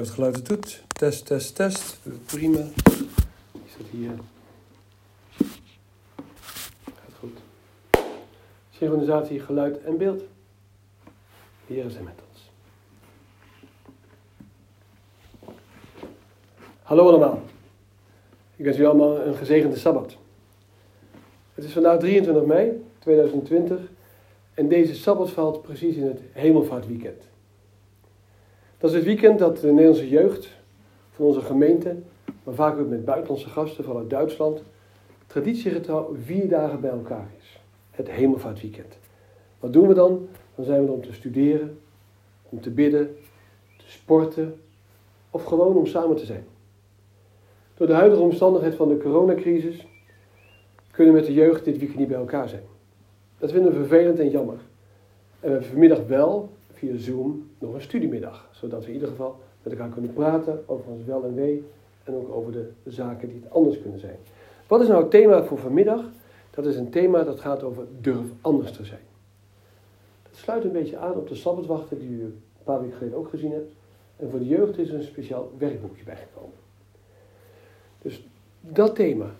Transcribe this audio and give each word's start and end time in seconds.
Het 0.00 0.10
geluid 0.10 0.36
het 0.36 0.46
doet. 0.46 0.82
Test, 0.88 1.26
test, 1.26 1.54
test. 1.54 1.98
Prima. 2.26 2.58
Is 3.64 3.76
dat 3.78 3.86
hier? 3.90 4.10
Gaat 6.84 7.14
goed. 7.18 7.38
Synchronisatie, 8.70 9.40
geluid 9.40 9.82
en 9.82 9.96
beeld. 9.96 10.22
Hier 11.66 11.82
hij 11.82 12.02
met 12.02 12.20
ons. 12.30 12.50
Hallo 16.82 17.08
allemaal. 17.08 17.42
Ik 18.56 18.64
wens 18.64 18.76
jullie 18.76 18.90
allemaal 18.90 19.20
een 19.20 19.34
gezegende 19.34 19.76
Sabbat. 19.76 20.16
Het 21.54 21.64
is 21.64 21.72
vandaag 21.72 21.98
23 21.98 22.44
mei 22.44 22.84
2020 22.98 23.78
en 24.54 24.68
deze 24.68 24.94
Sabbat 24.94 25.30
valt 25.30 25.62
precies 25.62 25.96
in 25.96 26.06
het 26.06 26.20
Hemelvaartweekend. 26.32 27.29
Dat 28.80 28.90
is 28.90 28.96
het 28.96 29.04
weekend 29.04 29.38
dat 29.38 29.56
de 29.56 29.66
Nederlandse 29.66 30.08
jeugd 30.08 30.48
van 31.10 31.24
onze 31.24 31.40
gemeente, 31.40 31.96
maar 32.44 32.54
vaak 32.54 32.78
ook 32.78 32.88
met 32.88 33.04
buitenlandse 33.04 33.48
gasten 33.48 33.84
vanuit 33.84 34.10
Duitsland, 34.10 34.62
traditiegetrouw 35.26 36.16
vier 36.22 36.48
dagen 36.48 36.80
bij 36.80 36.90
elkaar 36.90 37.28
is. 37.38 37.60
Het 37.90 38.10
Hemelvaartweekend. 38.10 38.98
Wat 39.58 39.72
doen 39.72 39.88
we 39.88 39.94
dan? 39.94 40.28
Dan 40.54 40.64
zijn 40.64 40.80
we 40.80 40.86
er 40.86 40.92
om 40.92 41.02
te 41.02 41.12
studeren, 41.12 41.78
om 42.48 42.60
te 42.60 42.70
bidden, 42.70 43.16
te 43.76 43.90
sporten 43.90 44.60
of 45.30 45.44
gewoon 45.44 45.76
om 45.76 45.86
samen 45.86 46.16
te 46.16 46.24
zijn. 46.24 46.44
Door 47.74 47.86
de 47.86 47.92
huidige 47.92 48.22
omstandigheid 48.22 48.74
van 48.74 48.88
de 48.88 48.98
coronacrisis 48.98 49.86
kunnen 50.90 51.14
we 51.14 51.20
met 51.20 51.28
de 51.28 51.34
jeugd 51.34 51.64
dit 51.64 51.78
weekend 51.78 51.98
niet 51.98 52.08
bij 52.08 52.18
elkaar 52.18 52.48
zijn. 52.48 52.64
Dat 53.38 53.52
vinden 53.52 53.72
we 53.72 53.78
vervelend 53.78 54.18
en 54.18 54.30
jammer. 54.30 54.54
En 54.54 54.60
we 55.40 55.48
hebben 55.48 55.68
vanmiddag 55.68 56.06
wel 56.06 56.58
via 56.80 56.96
Zoom 56.96 57.50
nog 57.58 57.74
een 57.74 57.82
studiemiddag, 57.82 58.48
zodat 58.50 58.80
we 58.80 58.86
in 58.88 58.94
ieder 58.94 59.08
geval 59.08 59.38
met 59.62 59.72
elkaar 59.72 59.88
kunnen 59.88 60.12
praten 60.12 60.62
over 60.66 60.90
ons 60.90 61.04
wel 61.04 61.24
en 61.24 61.34
wee 61.34 61.64
en 62.04 62.14
ook 62.14 62.34
over 62.34 62.52
de 62.52 62.70
zaken 62.86 63.28
die 63.28 63.40
het 63.42 63.52
anders 63.52 63.80
kunnen 63.80 64.00
zijn. 64.00 64.16
Wat 64.66 64.80
is 64.80 64.88
nou 64.88 65.00
het 65.00 65.10
thema 65.10 65.44
voor 65.44 65.58
vanmiddag? 65.58 66.04
Dat 66.50 66.66
is 66.66 66.76
een 66.76 66.90
thema 66.90 67.22
dat 67.24 67.40
gaat 67.40 67.62
over 67.62 67.84
durf 68.00 68.26
anders 68.40 68.72
te 68.72 68.84
zijn. 68.84 69.00
Dat 70.22 70.36
sluit 70.36 70.64
een 70.64 70.72
beetje 70.72 70.96
aan 70.96 71.14
op 71.14 71.28
de 71.28 71.34
sabbatwachten 71.34 71.98
die 71.98 72.08
u 72.08 72.22
een 72.22 72.42
paar 72.64 72.80
weken 72.80 72.96
geleden 72.96 73.18
ook 73.18 73.28
gezien 73.28 73.52
hebt. 73.52 73.72
En 74.16 74.30
voor 74.30 74.38
de 74.38 74.46
jeugd 74.46 74.78
is 74.78 74.88
er 74.88 74.94
een 74.94 75.02
speciaal 75.02 75.50
werkboekje 75.58 76.04
bijgekomen. 76.04 76.56
Dus 78.02 78.26
dat 78.60 78.94
thema 78.94 79.30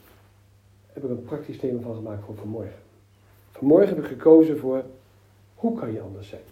heb 0.92 1.04
ik 1.04 1.10
een 1.10 1.25
praktisch 1.25 1.58
thema 1.58 1.80
van 1.80 1.94
gemaakt 1.94 2.25
voor 2.25 2.34
vanmorgen. 2.34 2.82
Vanmorgen 3.50 3.88
heb 3.88 3.98
ik 3.98 4.04
gekozen 4.04 4.58
voor 4.58 4.84
hoe 5.54 5.78
kan 5.78 5.92
je 5.92 6.00
anders 6.00 6.28
zijn? 6.28 6.42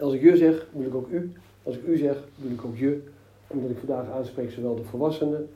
Als 0.00 0.12
ik 0.12 0.22
je 0.22 0.36
zeg, 0.36 0.66
bedoel 0.72 0.88
ik 0.88 0.94
ook 0.94 1.08
u. 1.08 1.32
Als 1.62 1.76
ik 1.76 1.86
u 1.86 1.96
zeg, 1.96 2.16
bedoel 2.36 2.56
ik 2.56 2.64
ook 2.64 2.76
je. 2.76 3.02
Omdat 3.46 3.70
ik 3.70 3.78
vandaag 3.78 4.10
aanspreek 4.10 4.50
zowel 4.50 4.74
de 4.74 4.84
volwassenen, 4.84 5.48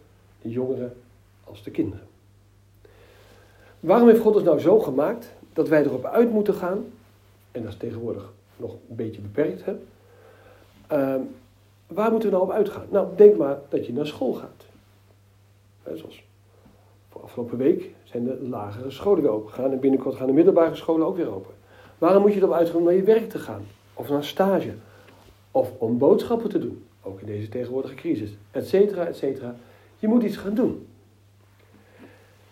de 0.42 0.50
jongeren 0.50 0.92
als 1.44 1.62
de 1.62 1.70
kinderen. 1.70 2.06
Waarom 3.80 4.08
heeft 4.08 4.20
God 4.20 4.34
het 4.34 4.44
nou 4.44 4.58
zo 4.58 4.78
gemaakt 4.78 5.32
dat 5.52 5.68
wij 5.68 5.84
erop 5.84 6.04
uit 6.04 6.30
moeten 6.30 6.54
gaan? 6.54 6.84
En 7.50 7.62
dat 7.62 7.72
is 7.72 7.78
tegenwoordig 7.78 8.32
nog 8.56 8.72
een 8.72 8.96
beetje 8.96 9.20
beperkt. 9.20 9.64
Hè? 9.64 9.72
Uh, 10.92 11.22
waar 11.86 12.10
moeten 12.10 12.30
we 12.30 12.36
nou 12.36 12.48
op 12.48 12.54
uitgaan? 12.54 12.86
Nou, 12.88 13.08
denk 13.16 13.36
maar 13.36 13.58
dat 13.68 13.86
je 13.86 13.92
naar 13.92 14.06
school 14.06 14.32
gaat. 14.32 14.66
Zoals 15.94 16.22
voor 17.08 17.22
afgelopen 17.22 17.58
week 17.58 17.90
zijn 18.04 18.24
de 18.24 18.38
lagere 18.48 18.90
scholen 18.90 19.22
weer 19.22 19.32
open 19.32 19.50
gegaan. 19.50 19.72
En 19.72 19.80
binnenkort 19.80 20.16
gaan 20.16 20.26
de 20.26 20.32
middelbare 20.32 20.74
scholen 20.74 21.06
ook 21.06 21.16
weer 21.16 21.34
open. 21.34 21.54
Waarom 21.98 22.22
moet 22.22 22.32
je 22.32 22.38
erop 22.38 22.52
uitgaan 22.52 22.76
om 22.76 22.84
naar 22.84 22.94
je 22.94 23.02
werk 23.02 23.30
te 23.30 23.38
gaan? 23.38 23.66
Of 23.98 24.08
naar 24.08 24.24
stage? 24.24 24.72
Of 25.50 25.70
om 25.78 25.98
boodschappen 25.98 26.50
te 26.50 26.58
doen? 26.58 26.84
Ook 27.02 27.20
in 27.20 27.26
deze 27.26 27.48
tegenwoordige 27.48 27.94
crisis. 27.94 28.30
Etcetera, 28.50 29.06
etcetera. 29.06 29.56
Je 29.98 30.08
moet 30.08 30.22
iets 30.22 30.36
gaan 30.36 30.54
doen. 30.54 30.86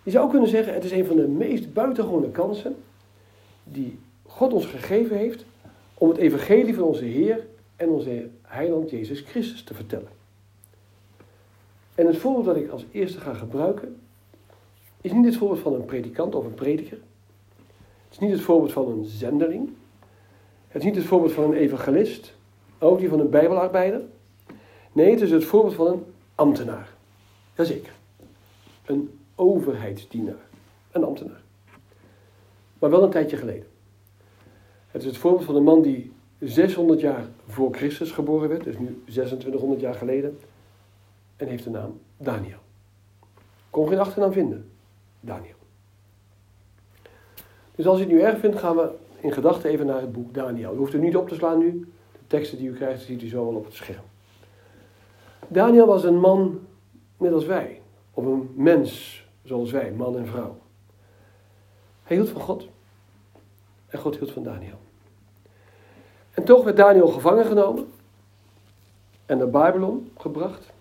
Je 0.02 0.10
zou 0.10 0.30
kunnen 0.30 0.48
zeggen, 0.48 0.74
het 0.74 0.84
is 0.84 0.90
een 0.90 1.06
van 1.06 1.16
de 1.16 1.28
meest 1.28 1.72
buitengewone 1.72 2.30
kansen 2.30 2.76
die 3.64 3.98
God 4.22 4.52
ons 4.52 4.66
gegeven 4.66 5.16
heeft 5.16 5.44
om 5.94 6.08
het 6.08 6.18
evangelie 6.18 6.74
van 6.74 6.84
onze 6.84 7.04
Heer 7.04 7.46
en 7.76 7.88
onze 7.88 8.28
heiland 8.42 8.90
Jezus 8.90 9.20
Christus 9.20 9.62
te 9.62 9.74
vertellen. 9.74 10.08
En 11.94 12.06
het 12.06 12.16
voorbeeld 12.16 12.44
dat 12.44 12.56
ik 12.56 12.70
als 12.70 12.84
eerste 12.90 13.20
ga 13.20 13.34
gebruiken 13.34 14.00
is 15.00 15.12
niet 15.12 15.24
het 15.24 15.36
voorbeeld 15.36 15.60
van 15.60 15.74
een 15.74 15.84
predikant 15.84 16.34
of 16.34 16.44
een 16.44 16.54
prediker. 16.54 16.98
Het 18.04 18.12
is 18.12 18.18
niet 18.18 18.30
het 18.32 18.40
voorbeeld 18.40 18.72
van 18.72 18.88
een 18.88 19.04
zendeling. 19.04 19.70
Het 20.68 20.82
is 20.82 20.84
niet 20.84 20.96
het 20.96 21.04
voorbeeld 21.04 21.32
van 21.32 21.44
een 21.44 21.52
evangelist, 21.52 22.34
ook 22.78 22.98
die 22.98 23.08
van 23.08 23.20
een 23.20 23.30
bijbelarbeider. 23.30 24.00
Nee, 24.92 25.10
het 25.10 25.20
is 25.20 25.30
het 25.30 25.44
voorbeeld 25.44 25.74
van 25.74 25.86
een 25.86 26.04
ambtenaar. 26.34 26.88
Jazeker. 27.54 27.92
Een 28.84 29.18
overheidsdienaar. 29.34 30.48
Een 30.92 31.04
ambtenaar. 31.04 31.40
Maar 32.78 32.90
wel 32.90 33.02
een 33.02 33.10
tijdje 33.10 33.36
geleden. 33.36 33.66
Het 34.90 35.02
is 35.02 35.08
het 35.08 35.16
voorbeeld 35.16 35.44
van 35.44 35.56
een 35.56 35.62
man 35.62 35.82
die 35.82 36.12
600 36.38 37.00
jaar 37.00 37.24
voor 37.46 37.74
Christus 37.74 38.10
geboren 38.10 38.48
werd, 38.48 38.64
dus 38.64 38.78
nu 38.78 39.00
2600 39.02 39.80
jaar 39.80 39.94
geleden, 39.94 40.38
en 41.36 41.48
heeft 41.48 41.64
de 41.64 41.70
naam 41.70 42.00
Daniel. 42.16 42.58
Kon 43.70 43.88
geen 43.88 43.98
achternaam 43.98 44.32
vinden. 44.32 44.70
Daniel. 45.20 45.54
Dus 47.74 47.86
als 47.86 47.98
u 47.98 48.00
het 48.00 48.10
nu 48.10 48.20
erg 48.20 48.38
vindt, 48.38 48.58
gaan 48.58 48.76
we 48.76 48.90
in 49.26 49.32
gedachten 49.32 49.70
even 49.70 49.86
naar 49.86 50.00
het 50.00 50.12
boek 50.12 50.34
Daniel. 50.34 50.74
U 50.74 50.76
hoeft 50.76 50.92
er 50.92 50.98
niet 50.98 51.16
op 51.16 51.28
te 51.28 51.34
slaan 51.34 51.58
nu. 51.58 51.88
De 52.12 52.26
teksten 52.26 52.58
die 52.58 52.68
u 52.68 52.74
krijgt, 52.74 53.02
ziet 53.02 53.22
u 53.22 53.28
zo 53.28 53.44
wel 53.44 53.54
op 53.54 53.64
het 53.64 53.74
scherm. 53.74 54.04
Daniel 55.48 55.86
was 55.86 56.04
een 56.04 56.20
man 56.20 56.60
net 57.16 57.32
als 57.32 57.44
wij. 57.44 57.80
Of 58.14 58.24
een 58.24 58.50
mens 58.54 59.24
zoals 59.44 59.70
wij, 59.70 59.92
man 59.92 60.16
en 60.16 60.26
vrouw. 60.26 60.56
Hij 62.02 62.16
hield 62.16 62.28
van 62.28 62.40
God. 62.40 62.68
En 63.86 63.98
God 63.98 64.16
hield 64.16 64.30
van 64.30 64.42
Daniel. 64.42 64.78
En 66.30 66.44
toch 66.44 66.64
werd 66.64 66.76
Daniel 66.76 67.08
gevangen 67.08 67.44
genomen. 67.44 67.86
En 69.26 69.38
naar 69.38 69.50
Babylon 69.50 70.10
gebracht. 70.18 70.72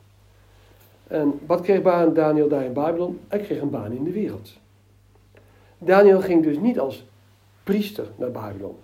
En 1.08 1.40
wat 1.46 1.62
kreeg 1.62 1.82
Daniel 2.14 2.48
daar 2.48 2.64
in 2.64 2.74
Babylon? 2.74 3.20
Hij 3.28 3.40
kreeg 3.40 3.62
een 3.62 3.70
baan 3.70 3.92
in 3.92 4.04
de 4.04 4.12
wereld. 4.12 4.54
Daniel 5.78 6.22
ging 6.22 6.44
dus 6.44 6.58
niet 6.58 6.80
als 6.80 7.06
priester 7.66 8.08
naar 8.16 8.32
Babylon. 8.32 8.76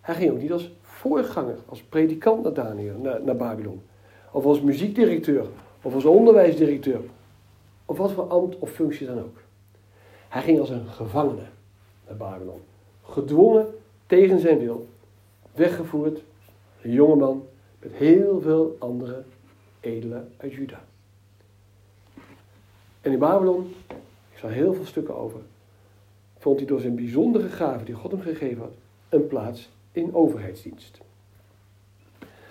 Hij 0.00 0.14
ging 0.14 0.30
ook 0.30 0.40
niet 0.40 0.52
als 0.52 0.72
voorganger, 0.82 1.56
als 1.68 1.82
predikant 1.82 2.42
naar, 2.42 2.54
Daniel, 2.54 2.98
naar, 3.24 3.36
Babylon. 3.36 3.82
Of 4.30 4.44
als 4.44 4.60
muziekdirecteur, 4.60 5.46
of 5.82 5.94
als 5.94 6.04
onderwijsdirecteur. 6.04 7.00
Of 7.84 7.96
wat 7.96 8.12
voor 8.12 8.24
ambt 8.24 8.58
of 8.58 8.70
functie 8.70 9.06
dan 9.06 9.18
ook. 9.18 9.36
Hij 10.28 10.42
ging 10.42 10.60
als 10.60 10.70
een 10.70 10.86
gevangene 10.86 11.46
naar 12.06 12.16
Babylon. 12.16 12.60
Gedwongen 13.02 13.66
tegen 14.06 14.38
zijn 14.38 14.58
wil. 14.58 14.88
Weggevoerd. 15.52 16.22
Een 16.82 16.92
jongeman 16.92 17.46
met 17.78 17.92
heel 17.92 18.40
veel 18.40 18.76
andere 18.78 19.22
edelen 19.80 20.32
uit 20.36 20.52
Juda. 20.52 20.84
En 23.00 23.12
in 23.12 23.18
Babylon, 23.18 23.74
ik 24.32 24.38
zal 24.38 24.48
heel 24.48 24.74
veel 24.74 24.86
stukken 24.86 25.16
over, 25.16 25.40
vond 26.44 26.58
hij 26.58 26.66
door 26.66 26.80
zijn 26.80 26.94
bijzondere 26.94 27.48
gave 27.48 27.84
die 27.84 27.94
God 27.94 28.10
hem 28.10 28.20
gegeven 28.20 28.62
had, 28.62 28.72
een 29.08 29.26
plaats 29.26 29.70
in 29.92 30.14
overheidsdienst. 30.14 31.00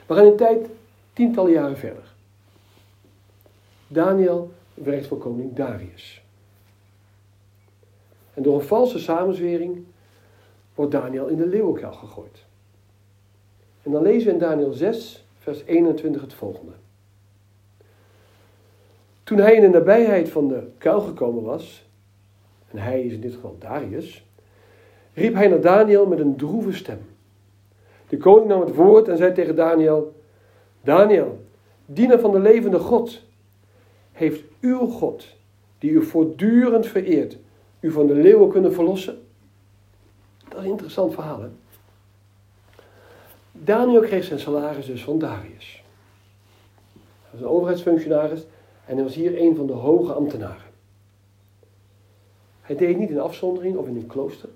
We 0.08 0.14
gaan 0.14 0.26
in 0.26 0.36
tijd 0.36 0.68
tientallen 1.14 1.52
jaren 1.52 1.78
verder. 1.78 2.14
Daniel 3.88 4.52
werkt 4.74 5.08
voor 5.08 5.18
koning 5.18 5.54
Darius. 5.56 6.24
En 8.34 8.44
door 8.44 8.56
een 8.56 8.66
valse 8.66 9.00
samenzwering 9.00 9.84
wordt 10.76 10.92
Daniel 10.92 11.28
in 11.28 11.38
de 11.38 11.48
leeuwenkuil 11.48 11.94
gegooid. 11.94 12.46
En 13.82 13.92
dan 13.92 14.02
lezen 14.02 14.28
we 14.28 14.34
in 14.34 14.40
Daniel 14.40 14.74
6, 14.74 15.26
vers 15.40 15.64
21 15.66 16.22
het 16.22 16.34
volgende. 16.34 16.74
Toen 19.24 19.38
hij 19.38 19.56
in 19.56 19.62
de 19.62 19.78
nabijheid 19.78 20.30
van 20.30 20.48
de 20.48 20.72
kuil 20.78 21.02
gekomen 21.02 21.44
was, 21.44 21.86
en 22.74 22.80
hij 22.80 23.02
is 23.02 23.14
in 23.14 23.22
dit 23.22 23.34
geval 23.34 23.56
Darius, 23.60 24.26
riep 25.14 25.34
hij 25.34 25.48
naar 25.48 25.62
Daniel 25.62 26.06
met 26.06 26.20
een 26.20 26.36
droeve 26.36 26.74
stem. 26.74 27.00
De 28.08 28.18
koning 28.18 28.48
nam 28.48 28.60
het 28.60 28.76
woord 28.76 29.08
en 29.08 29.18
zei 29.18 29.34
tegen 29.34 29.56
Daniel: 29.56 30.16
Daniel, 30.82 31.46
dienaar 31.86 32.20
van 32.20 32.32
de 32.32 32.40
levende 32.40 32.80
God, 32.80 33.22
heeft 34.12 34.44
uw 34.62 34.88
God, 34.88 35.26
die 35.80 35.92
u 35.92 36.04
voortdurend 36.04 36.88
vereert, 36.88 37.38
u 37.80 37.92
van 37.92 38.08
de 38.08 38.14
leeuwen 38.14 38.50
kunnen 38.50 38.74
verlossen? 38.74 39.22
Dat 40.50 40.58
is 40.58 40.64
een 40.64 40.72
interessant 40.72 41.14
verhaal, 41.14 41.42
hè? 41.42 41.48
Daniel 43.52 44.02
kreeg 44.02 44.24
zijn 44.24 44.40
salaris 44.40 44.86
dus 44.86 45.04
van 45.04 45.20
Darius. 45.20 45.84
Hij 46.94 47.32
was 47.32 47.42
een 47.42 47.48
overheidsfunctionaris 47.48 48.46
en 48.86 48.96
hij 48.96 49.04
was 49.04 49.16
hier 49.16 49.42
een 49.42 49.56
van 49.56 49.68
de 49.68 49.74
hoge 49.74 50.14
ambtenaren. 50.14 50.63
Hij 52.64 52.76
deed 52.76 52.98
niet 52.98 53.10
in 53.10 53.20
afzondering 53.20 53.78
of 53.78 53.88
in 53.88 53.96
een 53.96 54.08
klooster, 54.08 54.50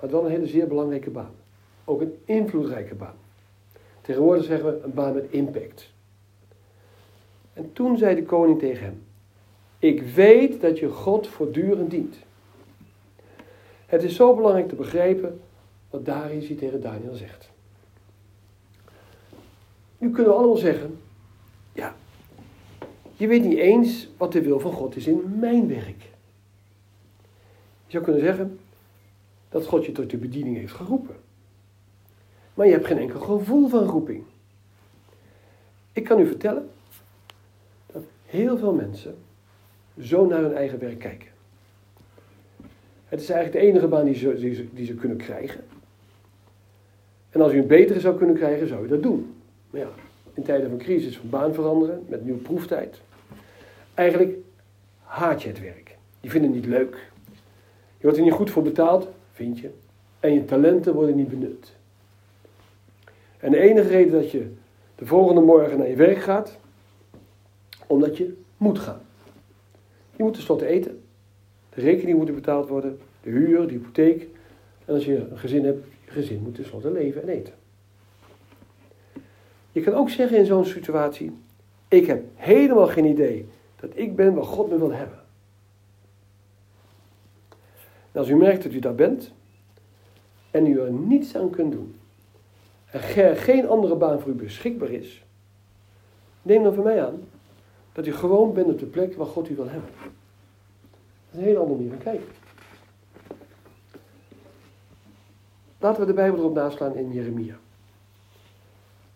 maar 0.00 0.10
wel 0.10 0.24
een 0.24 0.30
hele 0.30 0.46
zeer 0.46 0.66
belangrijke 0.66 1.10
baan. 1.10 1.34
Ook 1.84 2.00
een 2.00 2.18
invloedrijke 2.24 2.94
baan. 2.94 3.16
Tegenwoordig 4.00 4.44
zeggen 4.44 4.66
we 4.66 4.82
een 4.84 4.94
baan 4.94 5.14
met 5.14 5.30
impact. 5.30 5.90
En 7.52 7.72
toen 7.72 7.98
zei 7.98 8.14
de 8.14 8.22
koning 8.22 8.58
tegen 8.58 8.84
hem: 8.84 9.02
Ik 9.78 10.02
weet 10.02 10.60
dat 10.60 10.78
je 10.78 10.88
God 10.88 11.26
voortdurend 11.26 11.90
dient. 11.90 12.16
Het 13.86 14.02
is 14.02 14.14
zo 14.14 14.34
belangrijk 14.34 14.68
te 14.68 14.74
begrijpen 14.74 15.40
wat 15.90 16.04
Darius 16.04 16.46
hier 16.46 16.58
tegen 16.58 16.80
Daniel 16.80 17.14
zegt. 17.14 17.50
Nu 19.98 20.10
kunnen 20.10 20.32
we 20.32 20.38
allemaal 20.38 20.56
zeggen: 20.56 20.98
Ja, 21.72 21.96
je 23.16 23.26
weet 23.26 23.44
niet 23.44 23.58
eens 23.58 24.08
wat 24.16 24.32
de 24.32 24.42
wil 24.42 24.60
van 24.60 24.72
God 24.72 24.96
is 24.96 25.06
in 25.06 25.38
mijn 25.38 25.68
werk. 25.68 26.16
Je 27.88 27.94
zou 27.94 28.04
kunnen 28.04 28.22
zeggen 28.22 28.58
dat 29.48 29.66
God 29.66 29.86
je 29.86 29.92
tot 29.92 30.10
de 30.10 30.16
bediening 30.16 30.56
heeft 30.56 30.72
geroepen. 30.72 31.16
Maar 32.54 32.66
je 32.66 32.72
hebt 32.72 32.86
geen 32.86 32.98
enkel 32.98 33.20
gevoel 33.20 33.68
van 33.68 33.84
roeping. 33.84 34.24
Ik 35.92 36.04
kan 36.04 36.20
u 36.20 36.26
vertellen 36.26 36.68
dat 37.92 38.02
heel 38.26 38.58
veel 38.58 38.72
mensen 38.72 39.16
zo 40.00 40.26
naar 40.26 40.42
hun 40.42 40.54
eigen 40.54 40.78
werk 40.78 40.98
kijken. 40.98 41.28
Het 43.08 43.20
is 43.20 43.30
eigenlijk 43.30 43.64
de 43.64 43.70
enige 43.70 43.88
baan 43.88 44.04
die 44.04 44.14
ze, 44.14 44.34
die 44.34 44.54
ze, 44.54 44.68
die 44.72 44.86
ze 44.86 44.94
kunnen 44.94 45.16
krijgen. 45.16 45.64
En 47.30 47.40
als 47.40 47.52
u 47.52 47.58
een 47.58 47.66
betere 47.66 48.00
zou 48.00 48.16
kunnen 48.16 48.36
krijgen, 48.36 48.68
zou 48.68 48.84
u 48.84 48.88
dat 48.88 49.02
doen. 49.02 49.34
Maar 49.70 49.80
ja, 49.80 49.88
in 50.34 50.42
tijden 50.42 50.68
van 50.68 50.78
crisis 50.78 51.16
van 51.16 51.28
baan 51.28 51.54
veranderen, 51.54 52.04
met 52.08 52.24
nieuwe 52.24 52.40
proeftijd. 52.40 53.00
Eigenlijk 53.94 54.36
haat 55.02 55.42
je 55.42 55.48
het 55.48 55.60
werk. 55.60 55.96
Je 56.20 56.30
vindt 56.30 56.46
het 56.46 56.54
niet 56.56 56.66
leuk. 56.66 57.10
Je 57.98 58.04
wordt 58.04 58.18
er 58.18 58.24
niet 58.24 58.32
goed 58.32 58.50
voor 58.50 58.62
betaald, 58.62 59.08
vind 59.32 59.58
je. 59.58 59.70
En 60.20 60.32
je 60.32 60.44
talenten 60.44 60.94
worden 60.94 61.16
niet 61.16 61.28
benut. 61.28 61.76
En 63.38 63.50
de 63.50 63.58
enige 63.58 63.88
reden 63.88 64.12
dat 64.12 64.30
je 64.30 64.52
de 64.94 65.06
volgende 65.06 65.40
morgen 65.40 65.78
naar 65.78 65.88
je 65.88 65.96
werk 65.96 66.18
gaat, 66.18 66.58
omdat 67.86 68.16
je 68.16 68.36
moet 68.56 68.78
gaan. 68.78 69.00
Je 70.16 70.22
moet 70.22 70.34
tenslotte 70.34 70.66
eten. 70.66 71.02
De 71.74 71.80
rekening 71.80 72.18
moet 72.18 72.34
betaald 72.34 72.68
worden, 72.68 72.98
de 73.22 73.30
huur, 73.30 73.66
de 73.66 73.72
hypotheek. 73.72 74.28
En 74.84 74.94
als 74.94 75.04
je 75.04 75.16
een 75.16 75.38
gezin 75.38 75.64
hebt, 75.64 75.84
je 76.04 76.10
gezin 76.10 76.42
moet 76.42 76.54
tenslotte 76.54 76.90
leven 76.90 77.22
en 77.22 77.28
eten. 77.28 77.54
Je 79.72 79.80
kan 79.80 79.94
ook 79.94 80.10
zeggen 80.10 80.38
in 80.38 80.46
zo'n 80.46 80.64
situatie, 80.64 81.32
ik 81.88 82.06
heb 82.06 82.24
helemaal 82.34 82.86
geen 82.86 83.04
idee 83.04 83.46
dat 83.80 83.90
ik 83.94 84.16
ben 84.16 84.34
waar 84.34 84.44
God 84.44 84.70
me 84.70 84.78
wil 84.78 84.92
hebben. 84.92 85.18
Als 88.12 88.28
u 88.28 88.36
merkt 88.36 88.62
dat 88.62 88.72
u 88.72 88.78
daar 88.78 88.94
bent 88.94 89.32
en 90.50 90.66
u 90.66 90.80
er 90.80 90.92
niets 90.92 91.36
aan 91.36 91.50
kunt 91.50 91.72
doen 91.72 91.94
en 92.90 93.00
geen 93.36 93.68
andere 93.68 93.96
baan 93.96 94.20
voor 94.20 94.30
u 94.30 94.34
beschikbaar 94.34 94.90
is, 94.90 95.24
neem 96.42 96.62
dan 96.62 96.74
voor 96.74 96.84
mij 96.84 97.04
aan 97.04 97.20
dat 97.92 98.06
u 98.06 98.12
gewoon 98.12 98.52
bent 98.52 98.68
op 98.68 98.78
de 98.78 98.86
plek 98.86 99.14
waar 99.14 99.26
God 99.26 99.50
u 99.50 99.54
wil 99.54 99.68
hebben. 99.68 99.90
Dat 100.00 100.10
is 101.30 101.38
een 101.38 101.44
hele 101.44 101.58
andere 101.58 101.76
manier 101.76 101.92
van 101.92 102.02
kijken. 102.02 102.26
Laten 105.80 106.00
we 106.00 106.06
de 106.06 106.12
Bijbel 106.12 106.38
erop 106.38 106.54
naslaan 106.54 106.96
in 106.96 107.12
Jeremia. 107.12 107.58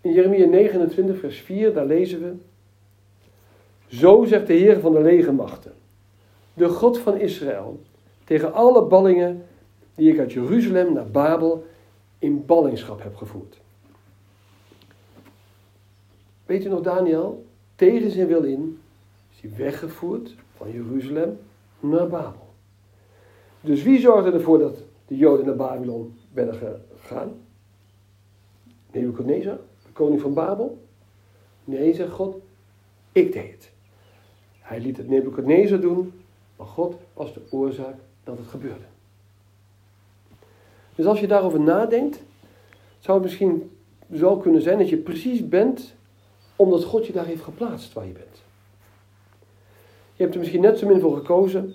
In 0.01 0.13
Jeremia 0.13 0.47
29, 0.47 1.19
vers 1.19 1.41
4, 1.41 1.73
daar 1.73 1.87
lezen 1.87 2.21
we. 2.21 2.35
Zo 3.97 4.25
zegt 4.25 4.47
de 4.47 4.53
Heer 4.53 4.81
van 4.81 4.93
de 4.93 5.01
legermachten, 5.01 5.73
de 6.55 6.69
God 6.69 6.99
van 6.99 7.21
Israël, 7.21 7.81
tegen 8.33 8.53
alle 8.53 8.83
ballingen 8.83 9.45
die 9.95 10.13
ik 10.13 10.19
uit 10.19 10.33
Jeruzalem 10.33 10.93
naar 10.93 11.11
Babel 11.11 11.67
in 12.19 12.47
ballingschap 12.47 13.03
heb 13.03 13.17
gevoerd. 13.17 13.61
Weet 16.47 16.65
u 16.65 16.69
nog, 16.69 16.81
Daniel? 16.81 17.45
Tegen 17.75 18.11
zijn 18.11 18.27
wil 18.27 18.43
in 18.43 18.81
is 19.35 19.41
hij 19.41 19.57
weggevoerd 19.57 20.35
van 20.57 20.73
Jeruzalem 20.73 21.39
naar 21.81 22.09
Babel. 22.09 22.49
Dus 23.61 23.83
wie 23.83 24.01
zorgde 24.01 24.33
ervoor 24.33 24.59
dat 24.59 24.77
de 25.07 25.17
Joden 25.17 25.47
naar 25.47 25.57
Babylon 25.57 26.19
werden 26.33 26.81
gegaan? 27.01 27.33
Nebuchadnezzar, 28.93 29.59
de 29.87 29.93
koning 29.93 30.21
van 30.21 30.35
Babel? 30.35 30.79
Nee, 31.65 31.95
zegt 31.95 32.13
God, 32.13 32.37
ik 33.13 33.33
deed 33.33 33.51
het. 33.51 33.71
Hij 34.61 34.81
liet 34.81 34.97
het 34.97 35.09
Nebuchadnezzar 35.09 35.81
doen, 35.81 36.13
maar 36.57 36.67
God 36.67 36.95
was 37.15 37.35
de 37.35 37.41
oorzaak 37.51 37.95
dat 38.25 38.39
het 38.39 38.47
gebeurde. 38.47 38.85
Dus 40.95 41.07
als 41.07 41.21
je 41.21 41.27
daarover 41.27 41.61
nadenkt, 41.61 42.23
zou 42.99 43.19
het 43.19 43.27
misschien 43.27 43.71
zo 44.15 44.37
kunnen 44.37 44.63
zijn 44.63 44.79
dat 44.79 44.89
je 44.89 44.97
precies 44.97 45.49
bent 45.49 45.95
omdat 46.57 46.85
God 46.85 47.07
je 47.07 47.13
daar 47.13 47.25
heeft 47.25 47.43
geplaatst 47.43 47.93
waar 47.93 48.07
je 48.07 48.13
bent. 48.13 48.43
Je 50.15 50.23
hebt 50.23 50.35
er 50.35 50.41
misschien 50.41 50.61
net 50.61 50.79
zo 50.79 50.87
min 50.87 51.01
voor 51.01 51.17
gekozen 51.17 51.75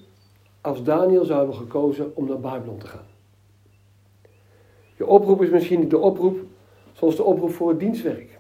als 0.61 0.83
Daniel 0.83 1.25
zou 1.25 1.37
hebben 1.37 1.55
gekozen 1.55 2.15
om 2.15 2.27
naar 2.27 2.39
Babylon 2.39 2.77
te 2.77 2.87
gaan. 2.87 3.05
Je 4.97 5.05
oproep 5.05 5.41
is 5.41 5.49
misschien 5.49 5.79
niet 5.79 5.89
de 5.89 5.97
oproep 5.97 6.39
zoals 6.93 7.15
de 7.15 7.23
oproep 7.23 7.51
voor 7.51 7.69
het 7.69 7.79
dienstwerk. 7.79 8.39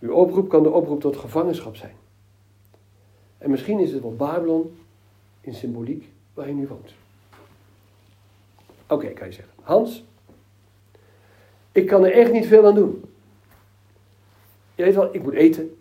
Uw 0.00 0.12
oproep 0.12 0.48
kan 0.48 0.62
de 0.62 0.70
oproep 0.70 1.00
tot 1.00 1.16
gevangenschap 1.16 1.76
zijn. 1.76 1.94
En 3.38 3.50
misschien 3.50 3.78
is 3.78 3.92
het 3.92 4.02
wel 4.02 4.16
Babylon 4.16 4.76
in 5.40 5.54
symboliek 5.54 6.12
waar 6.34 6.48
je 6.48 6.54
nu 6.54 6.66
woont. 6.66 6.94
Oké, 8.88 9.08
kan 9.08 9.26
je 9.26 9.32
zeggen. 9.32 9.54
Hans, 9.62 10.04
ik 11.72 11.86
kan 11.86 12.04
er 12.04 12.12
echt 12.12 12.32
niet 12.32 12.46
veel 12.46 12.66
aan 12.66 12.74
doen. 12.74 13.04
Je 14.74 14.82
weet 14.82 14.94
wel, 14.94 15.14
ik 15.14 15.22
moet 15.22 15.32
eten. 15.32 15.76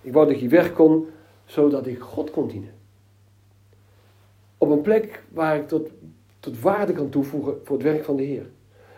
Ik 0.00 0.12
wou 0.12 0.26
dat 0.28 0.40
je 0.40 0.48
weg 0.48 0.72
kon, 0.72 1.08
zodat 1.44 1.86
ik 1.86 2.00
God 2.00 2.30
kon 2.30 2.48
dienen. 2.48 2.74
Op 4.58 4.70
een 4.70 4.80
plek 4.80 5.22
waar 5.28 5.56
ik 5.56 5.68
tot, 5.68 5.90
tot 6.40 6.60
waarde 6.60 6.92
kan 6.92 7.08
toevoegen 7.08 7.60
voor 7.64 7.76
het 7.76 7.86
werk 7.86 8.04
van 8.04 8.16
de 8.16 8.22
Heer. 8.22 8.46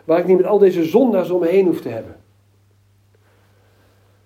Waar 0.03 0.19
ik 0.19 0.27
niet 0.27 0.37
met 0.37 0.45
al 0.45 0.57
deze 0.57 0.83
zondaars 0.83 1.29
om 1.29 1.39
me 1.39 1.47
heen 1.47 1.65
hoef 1.65 1.81
te 1.81 1.89
hebben. 1.89 2.19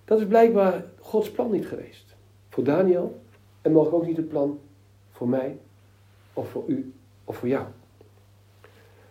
Dat 0.06 0.20
is 0.20 0.28
blijkbaar 0.28 0.86
Gods 1.00 1.32
plan 1.32 1.52
niet 1.52 1.68
geweest. 1.68 2.16
Voor 2.50 2.64
Daniel 2.64 3.22
en 3.62 3.72
mogelijk 3.72 3.96
ook 3.96 4.08
niet 4.08 4.18
het 4.18 4.30
plan 4.30 4.60
voor 5.12 5.28
mij 5.28 5.58
of 6.34 6.50
voor 6.50 6.64
u 6.68 6.94
of 7.24 7.38
voor 7.38 7.48
jou. 7.48 7.66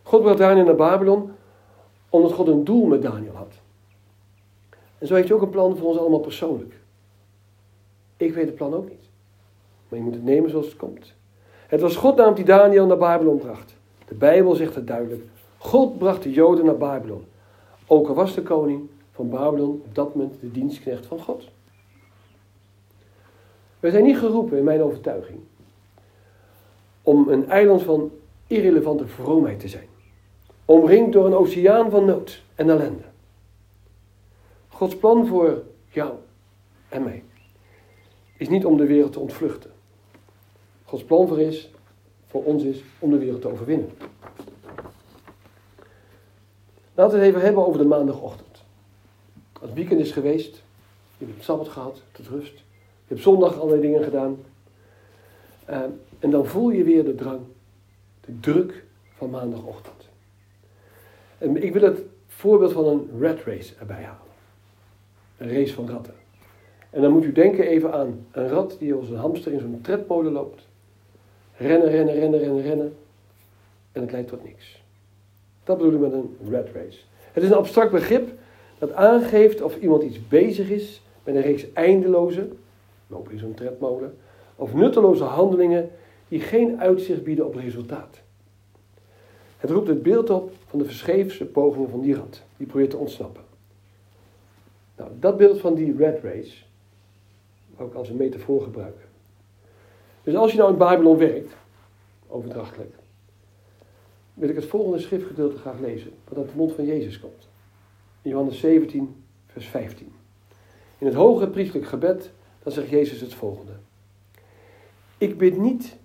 God 0.02 0.22
bracht 0.22 0.38
Daniel 0.38 0.64
naar 0.64 0.74
Babylon 0.74 1.30
omdat 2.08 2.32
God 2.32 2.48
een 2.48 2.64
doel 2.64 2.86
met 2.86 3.02
Daniel 3.02 3.34
had. 3.34 3.52
En 4.98 5.06
zo 5.06 5.14
heeft 5.14 5.28
hij 5.28 5.36
ook 5.36 5.42
een 5.42 5.50
plan 5.50 5.76
voor 5.76 5.88
ons 5.88 5.98
allemaal 5.98 6.20
persoonlijk. 6.20 6.74
Ik 8.16 8.34
weet 8.34 8.46
het 8.46 8.54
plan 8.54 8.74
ook 8.74 8.88
niet. 8.88 9.08
Maar 9.88 9.98
je 9.98 10.04
moet 10.04 10.14
het 10.14 10.24
nemen 10.24 10.50
zoals 10.50 10.66
het 10.66 10.76
komt. 10.76 11.12
Het 11.66 11.80
was 11.80 11.96
God 11.96 12.16
namelijk 12.16 12.46
die 12.46 12.56
Daniel 12.56 12.86
naar 12.86 12.98
Babylon 12.98 13.38
bracht. 13.38 13.74
De 14.06 14.14
Bijbel 14.14 14.54
zegt 14.54 14.74
het 14.74 14.86
duidelijk. 14.86 15.22
God 15.58 15.98
bracht 15.98 16.22
de 16.22 16.30
Joden 16.30 16.64
naar 16.64 16.76
Babylon. 16.76 17.24
Ook 17.86 18.08
al 18.08 18.14
was 18.14 18.34
de 18.34 18.42
koning 18.42 18.88
van 19.12 19.28
Babylon 19.28 19.82
op 19.84 19.94
dat 19.94 20.14
moment 20.14 20.40
de 20.40 20.50
dienstknecht 20.50 21.06
van 21.06 21.18
God. 21.18 21.44
Wij 23.80 23.90
zijn 23.90 24.04
niet 24.04 24.18
geroepen, 24.18 24.58
in 24.58 24.64
mijn 24.64 24.82
overtuiging, 24.82 25.38
om 27.02 27.28
een 27.28 27.48
eiland 27.48 27.82
van 27.82 28.10
irrelevante 28.46 29.06
vroomheid 29.06 29.60
te 29.60 29.68
zijn. 29.68 29.88
Omringd 30.64 31.12
door 31.12 31.26
een 31.26 31.34
oceaan 31.34 31.90
van 31.90 32.04
nood 32.04 32.42
en 32.54 32.70
ellende. 32.70 33.02
Gods 34.68 34.96
plan 34.96 35.26
voor 35.26 35.62
jou 35.88 36.12
en 36.88 37.02
mij 37.02 37.22
is 38.36 38.48
niet 38.48 38.64
om 38.64 38.76
de 38.76 38.86
wereld 38.86 39.12
te 39.12 39.20
ontvluchten. 39.20 39.70
Gods 40.84 41.04
plan 41.04 41.28
voor, 41.28 41.40
is, 41.40 41.70
voor 42.26 42.44
ons 42.44 42.62
is 42.62 42.82
om 42.98 43.10
de 43.10 43.18
wereld 43.18 43.40
te 43.40 43.48
overwinnen. 43.48 43.90
Laten 46.94 47.18
we 47.18 47.24
het 47.24 47.28
even 47.34 47.40
hebben 47.40 47.66
over 47.66 47.80
de 47.80 47.86
maandagochtend. 47.86 48.62
Het 49.60 49.72
weekend 49.72 50.00
is 50.00 50.10
geweest, 50.10 50.62
je 51.18 51.26
hebt 51.26 51.44
sabbat 51.44 51.68
gehad, 51.68 52.02
tot 52.12 52.28
rust. 52.28 52.54
Je 52.54 53.14
hebt 53.14 53.20
zondag 53.20 53.58
allerlei 53.58 53.80
dingen 53.80 54.02
gedaan. 54.02 54.38
Uh, 55.70 55.80
en 56.22 56.30
dan 56.30 56.46
voel 56.46 56.70
je 56.70 56.84
weer 56.84 57.04
de 57.04 57.14
drang, 57.14 57.40
de 58.20 58.40
druk 58.40 58.84
van 59.16 59.30
maandagochtend. 59.30 60.08
En 61.38 61.62
ik 61.62 61.72
wil 61.72 61.82
het 61.82 62.00
voorbeeld 62.26 62.72
van 62.72 62.86
een 62.86 63.08
rat 63.20 63.40
race 63.44 63.74
erbij 63.78 64.02
halen. 64.02 64.32
Een 65.36 65.52
race 65.52 65.74
van 65.74 65.88
ratten. 65.88 66.14
En 66.90 67.02
dan 67.02 67.12
moet 67.12 67.24
u 67.24 67.32
denken 67.32 67.66
even 67.66 67.92
aan 67.92 68.26
een 68.30 68.48
rat 68.48 68.76
die 68.78 68.94
als 68.94 69.08
een 69.08 69.16
hamster 69.16 69.52
in 69.52 69.60
zo'n 69.60 69.80
tredmolen 69.82 70.32
loopt. 70.32 70.68
Rennen, 71.56 71.88
rennen, 71.88 72.14
rennen, 72.14 72.40
rennen, 72.40 72.62
rennen. 72.62 72.96
En 73.92 74.00
het 74.00 74.12
leidt 74.12 74.28
tot 74.28 74.44
niks. 74.44 74.82
Dat 75.64 75.76
bedoel 75.78 75.92
ik 75.92 76.00
met 76.00 76.12
een 76.12 76.36
rat 76.50 76.68
race. 76.74 76.98
Het 77.32 77.42
is 77.42 77.48
een 77.48 77.56
abstract 77.56 77.90
begrip 77.90 78.30
dat 78.78 78.92
aangeeft 78.92 79.62
of 79.62 79.76
iemand 79.76 80.02
iets 80.02 80.28
bezig 80.28 80.70
is 80.70 81.02
met 81.24 81.34
een 81.34 81.42
reeks 81.42 81.72
eindeloze, 81.72 82.48
lopen 83.06 83.32
in 83.32 83.38
zo'n 83.38 83.54
tredmolen, 83.54 84.16
of 84.56 84.74
nutteloze 84.74 85.24
handelingen 85.24 85.90
die 86.32 86.40
geen 86.40 86.80
uitzicht 86.80 87.24
bieden 87.24 87.46
op 87.46 87.54
resultaat. 87.54 88.20
Het 89.56 89.70
roept 89.70 89.88
het 89.88 90.02
beeld 90.02 90.30
op 90.30 90.52
van 90.66 90.78
de 90.78 90.84
verscheefse 90.84 91.44
pogingen 91.44 91.90
van 91.90 92.00
die 92.00 92.14
rat, 92.14 92.42
die 92.56 92.66
probeert 92.66 92.90
te 92.90 92.96
ontsnappen. 92.96 93.42
Nou, 94.96 95.10
dat 95.20 95.36
beeld 95.36 95.60
van 95.60 95.74
die 95.74 95.96
red 95.96 96.22
race, 96.22 96.56
ik 97.78 97.94
als 97.94 98.08
een 98.08 98.16
metafoor 98.16 98.62
gebruiken. 98.62 99.04
Dus 100.22 100.34
als 100.34 100.52
je 100.52 100.58
nou 100.58 100.72
in 100.72 100.78
Babylon 100.78 101.16
werkt, 101.16 101.52
overdrachtelijk, 102.28 102.94
wil 104.34 104.48
ik 104.48 104.56
het 104.56 104.66
volgende 104.66 104.98
schriftgedeelte 104.98 105.56
graag 105.56 105.80
lezen, 105.80 106.12
wat 106.28 106.38
uit 106.38 106.48
de 106.48 106.56
mond 106.56 106.72
van 106.72 106.86
Jezus 106.86 107.20
komt. 107.20 107.48
Johannes 108.22 108.60
17, 108.60 109.24
vers 109.46 109.66
15. 109.66 110.12
In 110.98 111.06
het 111.06 111.16
hoge 111.16 111.48
priestelijk 111.48 111.86
gebed, 111.86 112.30
dan 112.62 112.72
zegt 112.72 112.88
Jezus 112.88 113.20
het 113.20 113.34
volgende. 113.34 113.72
Ik 115.18 115.38
bid 115.38 115.56
niet 115.56 116.00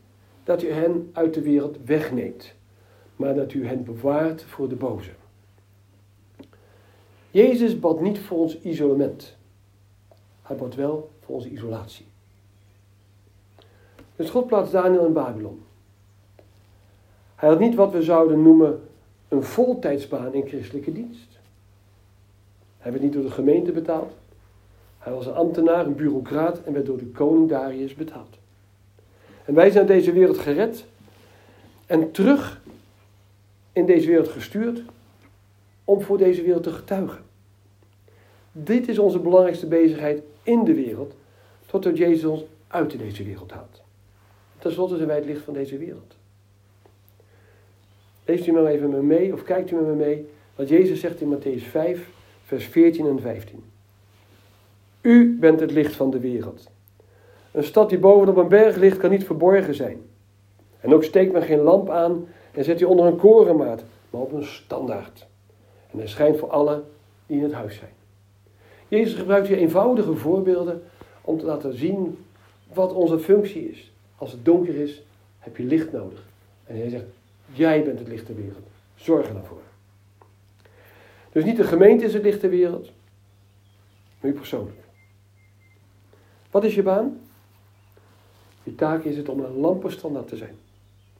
dat 0.47 0.63
u 0.63 0.71
hen 0.71 1.09
uit 1.13 1.33
de 1.33 1.41
wereld 1.41 1.77
wegneemt, 1.85 2.53
maar 3.15 3.35
dat 3.35 3.53
u 3.53 3.67
hen 3.67 3.83
bewaart 3.83 4.43
voor 4.43 4.69
de 4.69 4.75
boze. 4.75 5.11
Jezus 7.31 7.79
bad 7.79 8.01
niet 8.01 8.19
voor 8.19 8.37
ons 8.37 8.61
isolement. 8.61 9.37
Hij 10.41 10.55
bad 10.55 10.75
wel 10.75 11.09
voor 11.19 11.35
onze 11.35 11.49
isolatie. 11.49 12.05
Dus 14.15 14.29
God 14.29 14.47
plaatst 14.47 14.71
Daniel 14.71 15.05
in 15.05 15.13
Babylon. 15.13 15.63
Hij 17.35 17.49
had 17.49 17.59
niet 17.59 17.75
wat 17.75 17.91
we 17.91 18.01
zouden 18.01 18.41
noemen 18.41 18.81
een 19.27 19.43
voltijdsbaan 19.43 20.33
in 20.33 20.47
christelijke 20.47 20.91
dienst. 20.91 21.39
Hij 22.77 22.91
werd 22.91 23.03
niet 23.03 23.13
door 23.13 23.23
de 23.23 23.31
gemeente 23.31 23.71
betaald. 23.71 24.13
Hij 24.97 25.13
was 25.13 25.25
een 25.25 25.33
ambtenaar, 25.33 25.85
een 25.85 25.95
bureaucraat 25.95 26.63
en 26.63 26.73
werd 26.73 26.85
door 26.85 26.97
de 26.97 27.11
koning 27.11 27.49
Darius 27.49 27.95
betaald. 27.95 28.37
En 29.47 29.53
wij 29.53 29.69
zijn 29.69 29.85
deze 29.85 30.11
wereld 30.11 30.37
gered 30.37 30.85
en 31.85 32.11
terug 32.11 32.61
in 33.71 33.85
deze 33.85 34.07
wereld 34.07 34.27
gestuurd 34.27 34.81
om 35.83 36.01
voor 36.01 36.17
deze 36.17 36.41
wereld 36.41 36.63
te 36.63 36.71
getuigen. 36.71 37.23
Dit 38.51 38.87
is 38.87 38.99
onze 38.99 39.19
belangrijkste 39.19 39.67
bezigheid 39.67 40.21
in 40.43 40.63
de 40.63 40.73
wereld, 40.73 41.13
totdat 41.65 41.97
Jezus 41.97 42.23
ons 42.23 42.43
uit 42.67 42.97
deze 42.97 43.23
wereld 43.23 43.51
haalt. 43.51 43.81
Ten 44.59 44.71
slotte 44.71 44.95
zijn 44.95 45.07
wij 45.07 45.17
het 45.17 45.25
licht 45.25 45.43
van 45.43 45.53
deze 45.53 45.77
wereld. 45.77 46.15
Leest 48.25 48.47
u 48.47 48.51
maar 48.51 48.65
even 48.65 48.89
met 48.89 49.01
me 49.01 49.05
mee, 49.05 49.33
of 49.33 49.43
kijkt 49.43 49.71
u 49.71 49.75
met 49.75 49.85
me 49.85 49.93
mee, 49.93 50.29
wat 50.55 50.69
Jezus 50.69 50.99
zegt 50.99 51.21
in 51.21 51.37
Matthäus 51.37 51.63
5, 51.63 52.09
vers 52.43 52.65
14 52.65 53.07
en 53.07 53.21
15. 53.21 53.63
U 55.01 55.37
bent 55.39 55.59
het 55.59 55.71
licht 55.71 55.95
van 55.95 56.09
de 56.09 56.19
wereld. 56.19 56.69
Een 57.57 57.63
stad 57.63 57.89
die 57.89 57.99
bovenop 57.99 58.37
een 58.37 58.47
berg 58.47 58.75
ligt, 58.75 58.97
kan 58.97 59.09
niet 59.09 59.25
verborgen 59.25 59.75
zijn. 59.75 60.01
En 60.79 60.93
ook 60.93 61.03
steekt 61.03 61.31
men 61.31 61.41
geen 61.41 61.59
lamp 61.59 61.89
aan 61.89 62.27
en 62.51 62.63
zet 62.63 62.77
die 62.77 62.87
onder 62.87 63.05
een 63.05 63.17
korenmaat, 63.17 63.83
maar 64.09 64.21
op 64.21 64.31
een 64.31 64.43
standaard. 64.43 65.27
En 65.91 65.97
hij 65.97 66.07
schijnt 66.07 66.37
voor 66.37 66.49
allen 66.49 66.83
die 67.25 67.37
in 67.37 67.43
het 67.43 67.53
huis 67.53 67.75
zijn. 67.75 67.89
Jezus 68.87 69.13
gebruikt 69.13 69.47
hier 69.47 69.57
eenvoudige 69.57 70.15
voorbeelden 70.15 70.83
om 71.21 71.39
te 71.39 71.45
laten 71.45 71.77
zien 71.77 72.25
wat 72.73 72.93
onze 72.93 73.19
functie 73.19 73.69
is. 73.69 73.91
Als 74.15 74.31
het 74.31 74.45
donker 74.45 74.75
is, 74.75 75.03
heb 75.39 75.57
je 75.57 75.63
licht 75.63 75.91
nodig. 75.91 76.23
En 76.65 76.77
hij 76.77 76.89
zegt, 76.89 77.05
jij 77.53 77.83
bent 77.83 77.99
het 77.99 78.07
licht 78.07 78.25
ter 78.25 78.35
wereld. 78.35 78.67
Zorg 78.95 79.27
ervoor. 79.27 79.61
Dus 81.31 81.43
niet 81.43 81.57
de 81.57 81.63
gemeente 81.63 82.05
is 82.05 82.13
het 82.13 82.23
licht 82.23 82.39
ter 82.39 82.49
wereld, 82.49 82.91
maar 84.19 84.31
u 84.31 84.33
persoonlijk. 84.33 84.77
Wat 86.51 86.63
is 86.63 86.75
je 86.75 86.83
baan? 86.83 87.19
Je 88.67 88.75
taak 88.75 89.03
is 89.03 89.17
het 89.17 89.29
om 89.29 89.39
een 89.39 89.57
lampenstandaard 89.57 90.27
te 90.27 90.35
zijn. 90.35 90.55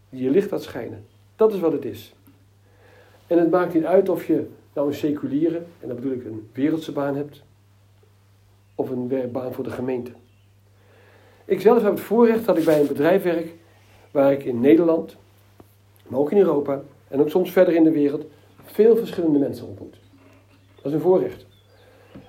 Die 0.10 0.24
je 0.24 0.30
licht 0.30 0.52
laat 0.52 0.64
schijnen. 0.64 1.06
Dat 1.36 1.54
is 1.54 1.60
wat 1.60 1.72
het 1.72 1.86
is. 1.86 2.14
En 3.28 3.38
het 3.38 3.52
maakt 3.52 3.74
niet 3.74 3.86
uit 3.86 4.10
of 4.10 4.28
je 4.28 4.48
nou 4.74 4.88
een 4.88 4.94
seculiere, 4.94 5.58
en 5.80 5.88
dan 5.88 5.96
bedoel 5.96 6.12
ik 6.12 6.26
een 6.26 6.50
wereldse 6.54 6.92
baan 6.92 7.16
hebt, 7.16 7.44
of 8.76 8.90
een 8.90 9.32
baan 9.32 9.54
voor 9.54 9.64
de 9.64 9.70
gemeente. 9.70 10.12
Ik 11.46 11.62
zelf 11.62 11.82
heb 11.82 11.92
het 11.92 12.00
voorrecht 12.00 12.46
dat 12.46 12.58
ik 12.58 12.66
bij 12.66 12.80
een 12.80 12.88
bedrijf 12.88 13.24
werk 13.24 13.54
waar 14.12 14.32
ik 14.32 14.44
in 14.44 14.60
Nederland, 14.60 15.16
maar 16.08 16.20
ook 16.20 16.32
in 16.32 16.38
Europa 16.38 16.82
en 17.08 17.20
ook 17.20 17.30
soms 17.30 17.52
verder 17.52 17.74
in 17.76 17.84
de 17.84 17.92
wereld 17.92 18.26
veel 18.64 18.98
verschillende 18.98 19.40
mensen 19.40 19.68
ontmoet. 19.68 19.96
Dat 20.76 20.86
is 20.86 20.94
een 20.94 21.00
voorrecht. 21.00 21.46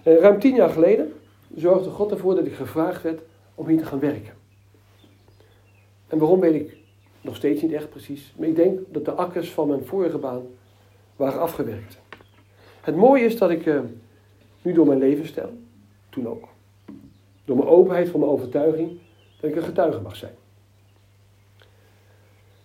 En 0.02 0.16
ruim 0.16 0.38
tien 0.40 0.54
jaar 0.54 0.70
geleden 0.70 1.12
zorgde 1.54 1.90
God 1.90 2.10
ervoor 2.10 2.34
dat 2.34 2.46
ik 2.46 2.54
gevraagd 2.54 3.02
werd 3.02 3.20
om 3.54 3.66
hier 3.66 3.78
te 3.78 3.86
gaan 3.86 4.00
werken. 4.00 4.37
En 6.08 6.18
waarom 6.18 6.40
weet 6.40 6.54
ik 6.54 6.76
nog 7.20 7.36
steeds 7.36 7.62
niet 7.62 7.72
echt 7.72 7.90
precies. 7.90 8.34
Maar 8.36 8.48
ik 8.48 8.56
denk 8.56 8.78
dat 8.88 9.04
de 9.04 9.12
akkers 9.12 9.50
van 9.50 9.68
mijn 9.68 9.84
vorige 9.84 10.18
baan 10.18 10.42
waren 11.16 11.40
afgewerkt. 11.40 11.98
Het 12.80 12.96
mooie 12.96 13.24
is 13.24 13.38
dat 13.38 13.50
ik 13.50 13.66
uh, 13.66 13.80
nu 14.62 14.72
door 14.72 14.86
mijn 14.86 14.98
levensstijl, 14.98 15.52
toen 16.10 16.28
ook, 16.28 16.48
door 17.44 17.56
mijn 17.56 17.68
openheid 17.68 18.08
van 18.08 18.20
mijn 18.20 18.32
overtuiging, 18.32 18.98
dat 19.40 19.50
ik 19.50 19.56
een 19.56 19.62
getuige 19.62 20.00
mag 20.00 20.16
zijn. 20.16 20.34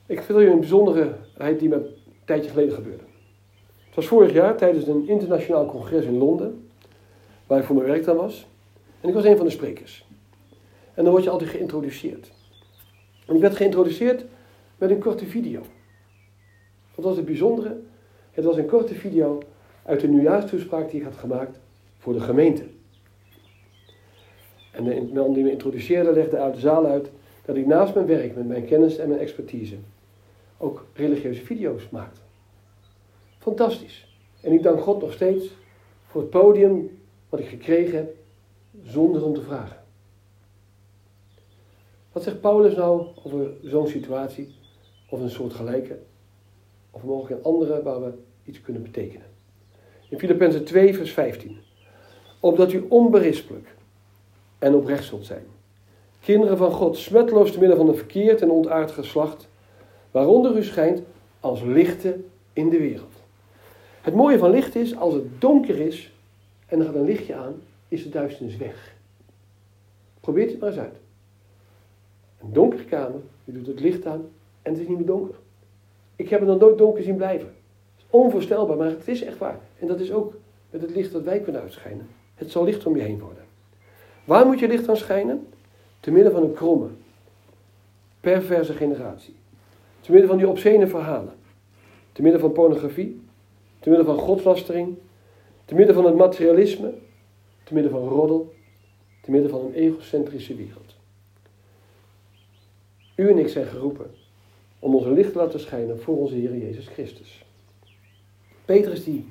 Ik 0.06 0.22
vertel 0.22 0.40
je 0.40 0.50
een 0.50 0.60
bijzonderheid 0.60 1.60
die 1.60 1.70
me 1.70 1.76
een 1.76 1.96
tijdje 2.26 2.50
geleden 2.50 2.74
gebeurde. 2.74 3.04
Het 3.86 3.96
was 3.96 4.08
vorig 4.08 4.34
jaar 4.34 4.58
tijdens 4.58 4.88
een 4.88 5.08
internationaal 5.08 5.66
congres 5.66 6.06
in 6.06 6.18
Londen, 6.18 6.68
waar 7.48 7.60
ik 7.60 7.66
voor 7.66 7.76
mijn 7.76 7.88
werk 7.88 8.06
dan 8.06 8.16
was. 8.16 8.48
En 9.02 9.10
ik 9.10 9.16
was 9.16 9.24
een 9.24 9.38
van 9.38 9.46
de 9.46 9.52
sprekers. 9.52 10.06
En 10.94 11.04
dan 11.04 11.12
word 11.12 11.24
je 11.24 11.30
altijd 11.30 11.50
geïntroduceerd. 11.50 12.32
En 13.28 13.36
ik 13.36 13.42
werd 13.42 13.56
geïntroduceerd 13.56 14.26
met 14.78 14.90
een 14.90 15.00
korte 15.00 15.26
video. 15.26 15.62
Wat 16.96 17.06
was 17.06 17.16
het 17.16 17.26
bijzondere? 17.26 17.80
Het 18.32 18.46
was 18.46 18.58
een 18.58 18.66
korte 18.66 18.96
video 18.96 19.42
uit 19.86 20.00
de 20.00 20.08
nieuwjaarstoespraak 20.08 20.90
die 20.90 21.00
ik 21.00 21.06
had 21.06 21.16
gemaakt 21.16 21.60
voor 21.98 22.14
de 22.14 22.20
gemeente. 22.20 22.64
En 24.72 24.84
de 24.84 25.10
man 25.14 25.34
die 25.34 25.44
me 25.44 25.52
introduceerde 25.52 26.12
legde 26.12 26.38
uit 26.38 26.54
de 26.54 26.60
zaal 26.60 26.86
uit 26.86 27.10
dat 27.46 27.56
ik 27.56 27.66
naast 27.66 27.94
mijn 27.94 28.06
werk 28.06 28.36
met 28.36 28.48
mijn 28.48 28.66
kennis 28.66 28.98
en 28.98 29.08
mijn 29.08 29.20
expertise 29.20 29.76
ook 30.58 30.86
religieuze 30.94 31.42
video's 31.42 31.90
maakte. 31.90 32.20
Fantastisch. 33.40 34.08
En 34.42 34.52
ik 34.52 34.64
dank 34.64 34.82
God 34.82 35.02
nog 35.02 35.14
steeds 35.14 35.50
voor 36.08 36.22
het 36.22 36.30
podium 36.30 37.00
wat 37.30 37.40
ik 37.40 37.48
gekregen 37.48 37.96
heb 37.96 38.16
zonder 38.84 39.26
om 39.26 39.34
te 39.34 39.42
vragen. 39.42 39.83
Wat 42.14 42.24
zegt 42.24 42.42
Paulus 42.42 42.76
nou 42.76 43.08
over 43.24 43.52
zo'n 43.64 43.88
situatie, 43.88 44.56
of 45.10 45.20
een 45.20 45.30
soort 45.30 45.54
gelijke, 45.54 46.00
of 46.92 47.04
mogelijk 47.04 47.40
een 47.40 47.52
andere 47.52 47.84
waar 47.84 48.02
we 48.02 48.14
iets 48.46 48.62
kunnen 48.62 48.82
betekenen? 48.82 49.26
In 50.10 50.20
Filippenzen 50.20 50.64
2, 50.64 50.96
vers 50.96 51.12
15. 51.12 51.58
Opdat 52.40 52.72
u 52.72 52.86
onberispelijk 52.90 53.76
en 54.60 54.76
oprecht 54.76 55.04
zult 55.04 55.26
zijn. 55.26 55.46
Kinderen 56.20 56.58
van 56.58 56.72
God, 56.72 56.98
smetloos 56.98 57.52
te 57.52 57.60
midden 57.60 57.78
van 57.78 57.88
een 57.88 57.96
verkeerd 57.96 58.42
en 58.42 58.52
ontaard 58.52 58.92
geslacht, 58.92 59.48
waaronder 60.12 60.58
u 60.58 60.64
schijnt 60.64 61.02
als 61.40 61.62
lichten 61.62 62.30
in 62.54 62.70
de 62.70 62.78
wereld. 62.78 63.14
Het 64.02 64.14
mooie 64.14 64.38
van 64.38 64.50
licht 64.50 64.76
is, 64.76 64.96
als 64.96 65.14
het 65.14 65.42
donker 65.42 65.80
is 65.80 66.14
en 66.66 66.80
er 66.80 66.86
gaat 66.86 66.96
een 66.96 67.06
lichtje 67.06 67.36
aan, 67.36 67.62
is 67.88 68.04
de 68.04 68.10
duisternis 68.10 68.58
weg. 68.58 68.96
Probeer 70.20 70.48
het 70.48 70.60
maar 70.60 70.70
eens 70.70 70.80
uit. 70.80 71.02
Een 72.44 72.54
donkere 72.54 72.86
kamer, 72.86 73.22
je 73.44 73.52
doet 73.52 73.68
het 73.68 73.80
licht 73.80 74.06
aan 74.06 74.26
en 74.62 74.72
het 74.72 74.82
is 74.82 74.88
niet 74.88 74.98
meer 74.98 75.06
donker. 75.06 75.36
Ik 76.16 76.30
heb 76.30 76.40
het 76.40 76.50
nog 76.50 76.60
nooit 76.60 76.78
donker 76.78 77.04
zien 77.04 77.16
blijven. 77.16 77.48
Het 77.48 77.98
is 77.98 78.06
onvoorstelbaar, 78.10 78.78
maar 78.78 78.90
het 78.90 79.08
is 79.08 79.24
echt 79.24 79.38
waar. 79.38 79.60
En 79.80 79.88
dat 79.88 80.00
is 80.00 80.12
ook 80.12 80.34
met 80.70 80.82
het 80.82 80.92
licht 80.96 81.12
dat 81.12 81.24
wij 81.24 81.40
kunnen 81.40 81.62
uitschijnen. 81.62 82.08
Het 82.36 82.52
zal 82.52 82.64
licht 82.64 82.86
om 82.86 82.96
je 82.96 83.02
heen 83.02 83.20
worden. 83.20 83.44
Waar 84.24 84.46
moet 84.46 84.60
je 84.60 84.68
licht 84.68 84.90
aan 84.90 84.98
schijnen? 84.98 85.48
Te 86.00 86.12
midden 86.12 86.32
van 86.32 86.44
een 86.44 86.54
kromme, 86.54 86.88
perverse 88.20 88.74
generatie. 88.74 89.36
Te 90.02 90.12
midden 90.12 90.30
van 90.30 90.38
die 90.38 90.48
obscene 90.48 90.88
verhalen. 90.88 91.34
Te 92.12 92.22
midden 92.22 92.42
van 92.42 92.52
pornografie. 92.52 93.22
Te 93.80 93.90
midden 93.90 94.06
van 94.08 94.18
godslastering. 94.18 94.96
Te 95.66 95.76
midden 95.76 95.96
van 95.96 96.06
het 96.06 96.16
materialisme. 96.16 96.94
Te 97.64 97.74
midden 97.74 97.92
van 97.92 98.08
roddel. 98.08 98.54
Te 99.22 99.32
midden 99.32 99.50
van 99.50 99.60
een 99.66 99.74
egocentrische 99.74 100.56
wereld. 100.56 100.93
U 103.16 103.30
en 103.30 103.38
ik 103.38 103.48
zijn 103.48 103.66
geroepen 103.66 104.12
om 104.80 104.96
onze 104.96 105.12
licht 105.12 105.32
te 105.32 105.38
laten 105.38 105.60
schijnen 105.60 106.02
voor 106.02 106.18
onze 106.18 106.36
Heer 106.36 106.58
Jezus 106.58 106.88
Christus. 106.88 107.46
Petrus 108.66 109.04
die, 109.04 109.28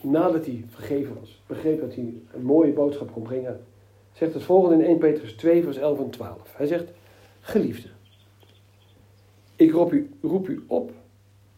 nadat 0.00 0.46
hij 0.46 0.64
vergeven 0.68 1.16
was, 1.20 1.42
begreep 1.46 1.80
dat 1.80 1.94
hij 1.94 2.14
een 2.34 2.42
mooie 2.42 2.72
boodschap 2.72 3.12
kon 3.12 3.22
brengen, 3.22 3.60
zegt 4.12 4.34
het 4.34 4.42
volgende 4.42 4.74
in 4.74 4.88
1 4.88 4.98
Petrus 4.98 5.32
2 5.32 5.62
vers 5.62 5.76
11 5.76 5.98
en 5.98 6.10
12. 6.10 6.56
Hij 6.56 6.66
zegt, 6.66 6.90
geliefde, 7.40 7.88
ik 9.56 9.72
roep 9.72 9.92
u, 9.92 10.10
roep 10.22 10.48
u 10.48 10.64
op 10.66 10.90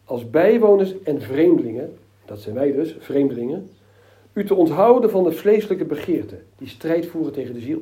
als 0.05 0.29
bijwoners 0.29 1.01
en 1.03 1.21
vreemdelingen, 1.21 1.97
dat 2.25 2.39
zijn 2.39 2.55
wij 2.55 2.71
dus, 2.71 2.95
vreemdelingen, 2.99 3.69
u 4.33 4.45
te 4.45 4.55
onthouden 4.55 5.09
van 5.09 5.23
de 5.23 5.31
vleeselijke 5.31 5.85
begeerten 5.85 6.45
die 6.57 6.67
strijd 6.67 7.05
voeren 7.05 7.33
tegen 7.33 7.53
de 7.53 7.59
ziel. 7.59 7.81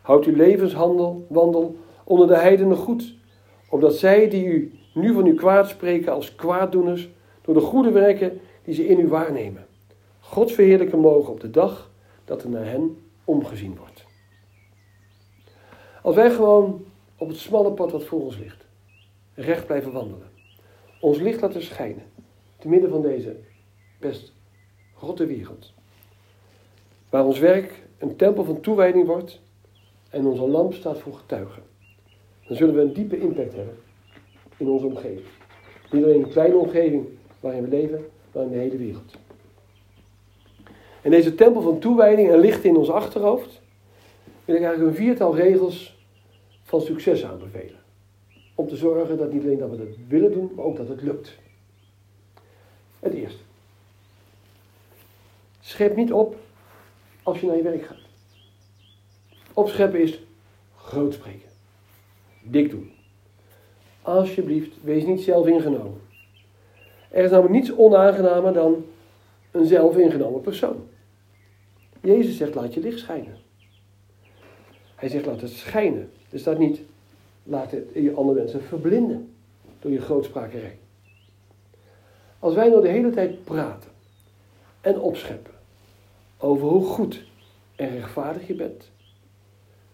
Houd 0.00 0.24
uw 0.24 0.36
levenshandel, 0.36 1.26
wandel 1.28 1.76
onder 2.10 2.26
de 2.26 2.36
heidenen 2.36 2.76
goed, 2.76 3.14
opdat 3.68 3.94
zij 3.94 4.28
die 4.28 4.44
u 4.44 4.72
nu 4.94 5.12
van 5.12 5.26
u 5.26 5.34
kwaad 5.34 5.68
spreken 5.68 6.12
als 6.12 6.34
kwaaddoeners, 6.34 7.08
door 7.42 7.54
de 7.54 7.60
goede 7.60 7.90
werken 7.90 8.40
die 8.64 8.74
ze 8.74 8.86
in 8.86 9.00
u 9.00 9.08
waarnemen, 9.08 9.66
God 10.20 10.52
verheerlijken 10.52 10.98
mogen 10.98 11.32
op 11.32 11.40
de 11.40 11.50
dag 11.50 11.90
dat 12.24 12.42
er 12.42 12.48
naar 12.48 12.64
hen 12.64 12.96
omgezien 13.24 13.76
wordt. 13.76 14.04
Als 16.02 16.14
wij 16.14 16.30
gewoon 16.30 16.84
op 17.16 17.28
het 17.28 17.36
smalle 17.36 17.72
pad 17.72 17.92
wat 17.92 18.04
voor 18.04 18.20
ons 18.20 18.38
ligt, 18.38 18.64
recht 19.34 19.66
blijven 19.66 19.92
wandelen, 19.92 20.28
ons 21.00 21.18
licht 21.18 21.40
laten 21.40 21.62
schijnen, 21.62 22.04
te 22.58 22.68
midden 22.68 22.90
van 22.90 23.02
deze 23.02 23.36
best 23.98 24.32
rotte 24.98 25.26
wereld, 25.26 25.72
waar 27.08 27.24
ons 27.24 27.38
werk 27.38 27.82
een 27.98 28.16
tempel 28.16 28.44
van 28.44 28.60
toewijding 28.60 29.06
wordt 29.06 29.40
en 30.10 30.26
onze 30.26 30.48
lamp 30.48 30.74
staat 30.74 30.98
voor 30.98 31.14
getuigen, 31.14 31.68
dan 32.50 32.58
zullen 32.58 32.74
we 32.74 32.80
een 32.80 32.92
diepe 32.92 33.20
impact 33.20 33.54
hebben 33.54 33.76
in 34.56 34.68
onze 34.68 34.86
omgeving. 34.86 35.26
Niet 35.90 36.04
alleen 36.04 36.14
in 36.14 36.22
een 36.22 36.30
kleine 36.30 36.56
omgeving 36.56 37.06
waarin 37.40 37.62
we 37.62 37.68
leven, 37.68 38.06
maar 38.32 38.42
in 38.42 38.50
de 38.50 38.56
hele 38.56 38.76
wereld. 38.76 39.14
En 41.02 41.10
deze 41.10 41.34
tempel 41.34 41.62
van 41.62 41.78
toewijding 41.78 42.30
en 42.30 42.38
licht 42.38 42.64
in 42.64 42.76
ons 42.76 42.90
achterhoofd 42.90 43.60
wil 44.44 44.54
ik 44.54 44.62
eigenlijk 44.62 44.90
een 44.90 45.04
viertal 45.04 45.36
regels 45.36 45.98
van 46.62 46.80
succes 46.80 47.24
aanbevelen. 47.24 47.80
Om 48.54 48.68
te 48.68 48.76
zorgen 48.76 49.18
dat 49.18 49.32
niet 49.32 49.42
alleen 49.42 49.58
dat 49.58 49.70
we 49.70 49.76
het 49.76 49.96
willen 50.08 50.32
doen, 50.32 50.52
maar 50.56 50.64
ook 50.64 50.76
dat 50.76 50.88
het 50.88 51.02
lukt. 51.02 51.38
Het 53.00 53.12
eerste. 53.12 53.42
Schep 55.60 55.96
niet 55.96 56.12
op 56.12 56.36
als 57.22 57.40
je 57.40 57.46
naar 57.46 57.56
je 57.56 57.62
werk 57.62 57.84
gaat. 57.84 58.06
Opscheppen 59.52 60.00
is 60.00 60.20
groot 60.76 61.12
spreken. 61.14 61.49
Dik 62.50 62.70
doen. 62.70 62.90
Alsjeblieft, 64.02 64.74
wees 64.82 65.04
niet 65.04 65.20
zelf 65.20 65.46
ingenomen. 65.46 66.00
Er 67.10 67.24
is 67.24 67.30
namelijk 67.30 67.54
niets 67.54 67.76
onaangenamer 67.76 68.52
dan 68.52 68.84
een 69.50 69.66
zelf 69.66 69.96
ingenomen 69.96 70.40
persoon. 70.40 70.88
Jezus 72.00 72.36
zegt, 72.36 72.54
laat 72.54 72.74
je 72.74 72.80
licht 72.80 72.98
schijnen. 72.98 73.36
Hij 74.94 75.08
zegt, 75.08 75.26
laat 75.26 75.40
het 75.40 75.50
schijnen. 75.50 76.10
Er 76.30 76.38
staat 76.38 76.58
niet, 76.58 76.80
laat 77.42 77.70
het 77.70 77.88
je 77.94 78.14
andere 78.14 78.38
mensen 78.38 78.62
verblinden 78.62 79.34
door 79.78 79.90
je 79.90 80.00
grootsprakerij. 80.00 80.78
Als 82.38 82.54
wij 82.54 82.68
nou 82.68 82.82
de 82.82 82.88
hele 82.88 83.10
tijd 83.10 83.44
praten 83.44 83.90
en 84.80 85.00
opscheppen 85.00 85.54
over 86.38 86.68
hoe 86.68 86.84
goed 86.84 87.24
en 87.76 87.90
rechtvaardig 87.90 88.46
je 88.46 88.54
bent, 88.54 88.90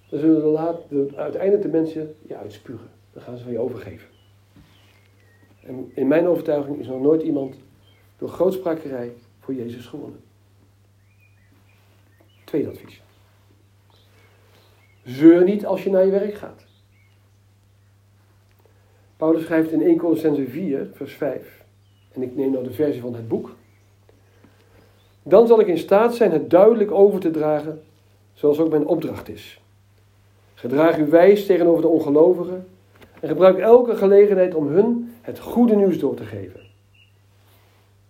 dan 0.09 0.19
zullen 0.19 0.57
de 0.89 1.17
uiteindelijk 1.17 1.63
de 1.63 1.69
mensen 1.69 2.17
je 2.27 2.37
uitspugen. 2.37 2.91
Dan 3.13 3.23
gaan 3.23 3.37
ze 3.37 3.43
van 3.43 3.53
je 3.53 3.59
overgeven. 3.59 4.09
En 5.63 5.91
in 5.95 6.09
mijn 6.09 6.27
overtuiging 6.27 6.79
is 6.79 6.87
nog 6.87 7.01
nooit 7.01 7.23
iemand 7.23 7.57
door 8.19 8.29
grootsprakerij 8.29 9.13
voor 9.41 9.55
Jezus 9.55 9.87
gewonnen. 9.87 10.21
Tweede 12.45 12.69
advies. 12.69 13.03
Zeur 15.05 15.45
niet 15.45 15.67
als 15.67 15.85
je 15.85 15.91
naar 15.91 16.05
je 16.05 16.11
werk 16.11 16.35
gaat. 16.35 16.65
Paulus 19.17 19.45
schrijft 19.45 19.71
in 19.71 19.83
1 19.83 19.97
Colossense 19.97 20.47
4, 20.47 20.91
vers 20.93 21.13
5, 21.13 21.65
en 22.13 22.23
ik 22.23 22.37
neem 22.37 22.51
nou 22.51 22.65
de 22.65 22.73
versie 22.73 23.01
van 23.01 23.15
het 23.15 23.29
boek. 23.29 23.55
Dan 25.23 25.47
zal 25.47 25.61
ik 25.61 25.67
in 25.67 25.79
staat 25.79 26.15
zijn 26.15 26.31
het 26.31 26.51
duidelijk 26.51 26.91
over 26.91 27.21
te 27.21 27.31
dragen, 27.31 27.83
zoals 28.33 28.59
ook 28.59 28.71
mijn 28.71 28.87
opdracht 28.87 29.29
is. 29.29 29.61
Gedraag 30.57 30.99
u 30.99 31.07
wijs 31.07 31.47
tegenover 31.47 31.83
de 31.83 31.89
ongelovigen 31.89 32.69
en 33.21 33.29
gebruik 33.29 33.59
elke 33.59 33.97
gelegenheid 33.97 34.55
om 34.55 34.67
hun 34.67 35.15
het 35.21 35.39
goede 35.39 35.77
nieuws 35.77 35.99
door 35.99 36.17
te 36.17 36.25
geven. 36.25 36.61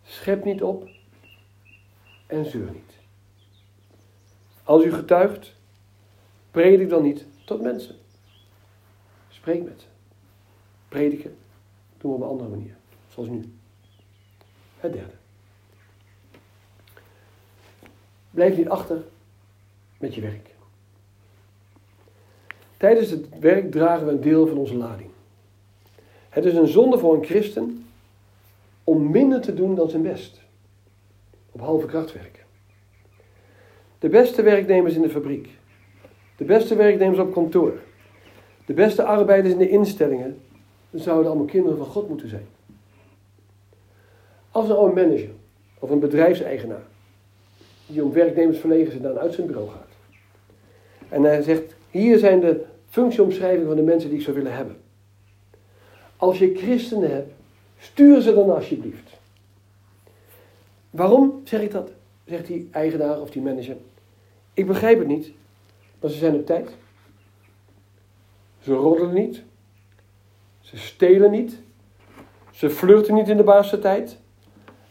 Schep 0.03 0.45
niet 0.45 0.63
op 0.63 0.89
en 2.27 2.45
zeur 2.45 2.71
niet. 2.73 2.93
Als 4.65 4.85
u 4.85 4.93
getuigt, 4.93 5.55
predik 6.51 6.89
dan 6.89 7.03
niet 7.03 7.27
tot 7.45 7.63
mensen. 7.63 7.97
Spreek 9.29 9.65
met 9.65 9.81
ze. 9.81 9.87
Prediken 10.89 11.37
doen 11.99 12.11
we 12.11 12.17
op 12.17 12.23
een 12.23 12.29
andere 12.29 12.51
manier, 12.51 12.77
zoals 13.09 13.29
nu. 13.29 13.53
Het 14.81 14.93
derde. 14.93 15.15
Blijf 18.31 18.57
niet 18.57 18.69
achter 18.69 19.05
met 19.99 20.15
je 20.15 20.21
werk. 20.21 20.56
Tijdens 22.77 23.11
het 23.11 23.39
werk 23.41 23.71
dragen 23.71 24.07
we 24.07 24.13
een 24.13 24.21
deel 24.21 24.47
van 24.47 24.57
onze 24.57 24.77
lading. 24.77 25.11
Het 26.29 26.45
is 26.45 26.55
een 26.55 26.69
zonde 26.69 26.99
voor 26.99 27.15
een 27.15 27.25
christen 27.25 27.87
om 28.85 29.11
minder 29.11 29.41
te 29.41 29.55
doen 29.55 29.75
dan 29.75 29.91
zijn 29.91 30.03
best. 30.03 30.41
Op 31.53 31.61
halve 31.61 31.87
kracht 31.87 32.13
werken. 32.13 32.43
De 33.99 34.09
beste 34.09 34.43
werknemers 34.43 34.95
in 34.95 35.03
de 35.03 35.11
fabriek. 35.11 35.49
De 36.37 36.45
beste 36.45 36.75
werknemers 36.75 37.19
op 37.19 37.33
kantoor. 37.33 37.73
De 38.67 38.75
beste 38.75 39.03
arbeiders 39.03 39.53
in 39.53 39.59
de 39.59 39.69
instellingen. 39.69 40.41
zouden 40.93 41.27
allemaal 41.27 41.47
kinderen 41.47 41.79
van 41.79 41.87
God 41.87 42.09
moeten 42.09 42.29
zijn. 42.29 42.47
Als 44.51 44.69
een 44.69 44.95
manager 44.95 45.31
of 45.79 45.91
een 45.91 46.01
bedrijfseigenaar 46.01 46.83
die 47.87 48.05
om 48.05 48.13
werknemers 48.13 48.59
verlegen 48.59 49.03
dan 49.03 49.19
uit 49.19 49.35
zijn 49.35 49.47
bureau 49.47 49.69
gaat. 49.69 49.89
En 51.09 51.23
hij 51.23 51.43
zegt, 51.43 51.66
hier 51.97 52.19
zijn 52.19 52.41
de 52.41 52.65
functieomschrijvingen 52.89 53.67
van 53.67 53.77
de 53.77 53.83
mensen 53.83 54.09
die 54.09 54.19
ik 54.19 54.25
zou 54.25 54.37
willen 54.37 54.55
hebben. 54.55 54.77
Als 56.17 56.39
je 56.39 56.55
christenen 56.55 57.11
hebt, 57.11 57.33
stuur 57.79 58.21
ze 58.21 58.35
dan 58.35 58.55
alsjeblieft. 58.55 59.11
Waarom 60.91 61.41
zeg 61.45 61.61
ik 61.61 61.71
dat? 61.71 61.91
Zegt 62.25 62.47
die 62.47 62.69
eigenaar 62.71 63.21
of 63.21 63.31
die 63.31 63.43
manager. 63.43 63.77
Ik 64.55 64.67
begrijp 64.67 64.99
het 64.99 65.09
niet, 65.09 65.33
maar 66.01 66.11
ze 66.11 66.17
zijn 66.17 66.35
op 66.35 66.47
tijd. 66.47 66.71
Ze 68.61 68.73
roddelen 68.75 69.15
niet. 69.15 69.43
Ze 70.61 70.77
stelen 70.79 71.31
niet. 71.31 71.59
Ze 72.51 72.71
flirten 72.71 73.15
niet 73.15 73.29
in 73.29 73.37
de 73.37 73.43
baarste 73.43 73.79
tijd. 73.79 74.19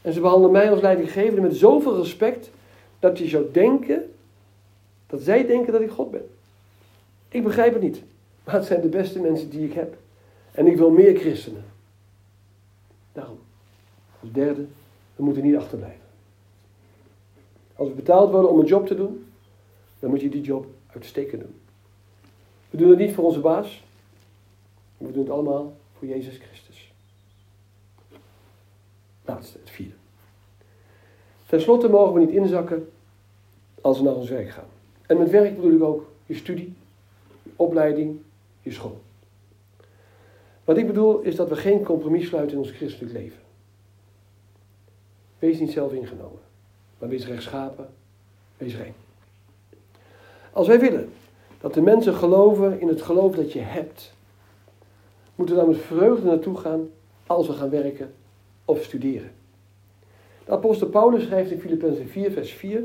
En 0.02 0.14
ze 0.14 0.20
behandelen 0.20 0.52
mij 0.52 0.72
als 0.72 0.82
leidinggevende 0.82 1.42
met 1.42 1.56
zoveel 1.56 1.98
respect 1.98 2.52
dat 3.00 3.18
je 3.18 3.28
zou 3.28 3.46
denken, 3.52 4.14
dat 5.08 5.22
zij 5.22 5.46
denken 5.46 5.74
dat 5.74 5.82
ik 5.82 5.90
God 5.90 6.12
ben. 6.12 6.35
Ik 7.36 7.44
begrijp 7.44 7.74
het 7.74 7.82
niet, 7.82 8.04
maar 8.44 8.56
het 8.56 8.66
zijn 8.66 8.82
de 8.82 8.88
beste 8.88 9.20
mensen 9.20 9.50
die 9.50 9.68
ik 9.68 9.74
heb. 9.74 9.98
En 10.52 10.68
ik 10.68 10.78
wil 10.78 10.90
meer 10.90 11.16
christenen. 11.16 11.66
Daarom, 13.12 13.40
als 14.22 14.32
derde, 14.32 14.66
we 15.16 15.24
moeten 15.24 15.44
niet 15.44 15.56
achterblijven. 15.56 16.06
Als 17.76 17.88
we 17.88 17.94
betaald 17.94 18.32
worden 18.32 18.50
om 18.50 18.60
een 18.60 18.66
job 18.66 18.88
te 18.88 18.96
doen, 18.96 19.26
dan 20.00 20.10
moet 20.10 20.22
je 20.22 20.30
die 20.30 20.42
job 20.42 20.66
uitstekend 20.88 21.42
doen. 21.42 21.56
We 22.70 22.78
doen 22.78 22.90
het 22.90 23.00
niet 23.00 23.14
voor 23.14 23.24
onze 23.24 23.40
baas, 23.40 23.84
we 24.98 25.12
doen 25.12 25.24
het 25.24 25.32
allemaal 25.32 25.74
voor 25.98 26.08
Jezus 26.08 26.38
Christus. 26.38 26.94
Laatste, 29.26 29.58
het 29.60 29.70
vierde. 29.70 29.96
Ten 31.46 31.62
slotte 31.62 31.90
mogen 31.90 32.14
we 32.14 32.20
niet 32.20 32.36
inzakken 32.36 32.90
als 33.82 33.98
we 33.98 34.04
naar 34.04 34.16
ons 34.16 34.30
werk 34.30 34.50
gaan. 34.50 34.70
En 35.06 35.18
met 35.18 35.30
werk 35.30 35.56
bedoel 35.56 35.76
ik 35.76 35.84
ook 35.84 36.06
je 36.26 36.36
studie, 36.36 36.76
opleiding, 37.56 38.20
je 38.62 38.72
school. 38.72 39.02
Wat 40.64 40.78
ik 40.78 40.88
bedoel 40.88 41.20
is 41.20 41.36
dat 41.36 41.50
we 41.50 41.56
geen 41.56 41.84
compromis 41.84 42.28
sluiten 42.28 42.58
in 42.58 42.64
ons 42.64 42.72
christelijk 42.72 43.14
leven. 43.14 43.40
Wees 45.40 45.60
niet 45.60 45.72
zelf 45.72 45.94
ingenomen, 45.94 46.40
maar 47.00 47.10
wees 47.10 47.28
rechtschapen, 47.28 47.90
wees 48.58 48.76
rein. 48.76 48.94
Als 50.52 50.68
wij 50.68 50.80
willen 50.80 51.14
dat 51.62 51.74
de 51.74 51.82
mensen 51.82 52.14
geloven 52.14 52.80
in 52.80 52.88
het 52.88 53.02
geloof 53.02 53.36
dat 53.36 53.54
je 53.54 53.60
hebt, 53.60 54.14
moeten 55.36 55.56
we 55.56 55.62
daar 55.62 55.72
met 55.72 55.82
vreugde 55.82 56.26
naartoe 56.26 56.58
gaan 56.58 56.90
als 57.28 57.48
we 57.48 57.54
gaan 57.54 57.70
werken 57.70 58.14
of 58.66 58.84
studeren. 58.84 59.32
De 60.46 60.52
apostel 60.52 60.88
Paulus 60.88 61.24
schrijft 61.24 61.52
in 61.52 61.60
Filippenzen 61.60 62.08
4, 62.08 62.32
vers 62.32 62.52
4: 62.52 62.84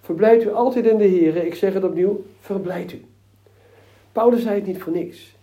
Verblijd 0.00 0.42
u 0.42 0.52
altijd 0.52 0.86
in 0.86 0.98
de 0.98 1.04
Heer. 1.04 1.36
Ik 1.36 1.54
zeg 1.54 1.72
het 1.72 1.84
opnieuw, 1.84 2.24
verblijd 2.40 2.92
u. 2.92 3.04
Paulus 4.12 4.42
zei 4.42 4.54
het 4.54 4.66
niet 4.66 4.82
voor 4.82 4.92
niks. 4.92 5.36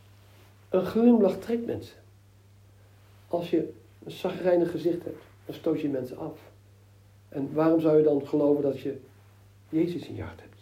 Een 0.69 0.85
glimlach 0.85 1.37
trekt 1.37 1.65
mensen. 1.65 1.97
Als 3.27 3.49
je 3.49 3.73
een 4.03 4.11
zagrijnig 4.11 4.71
gezicht 4.71 5.03
hebt, 5.03 5.23
dan 5.45 5.55
stoot 5.55 5.81
je 5.81 5.89
mensen 5.89 6.17
af. 6.17 6.39
En 7.29 7.49
waarom 7.53 7.79
zou 7.79 7.97
je 7.97 8.03
dan 8.03 8.27
geloven 8.27 8.63
dat 8.63 8.79
je 8.79 8.97
Jezus 9.69 10.07
in 10.07 10.15
je 10.15 10.21
hart 10.21 10.41
hebt? 10.41 10.53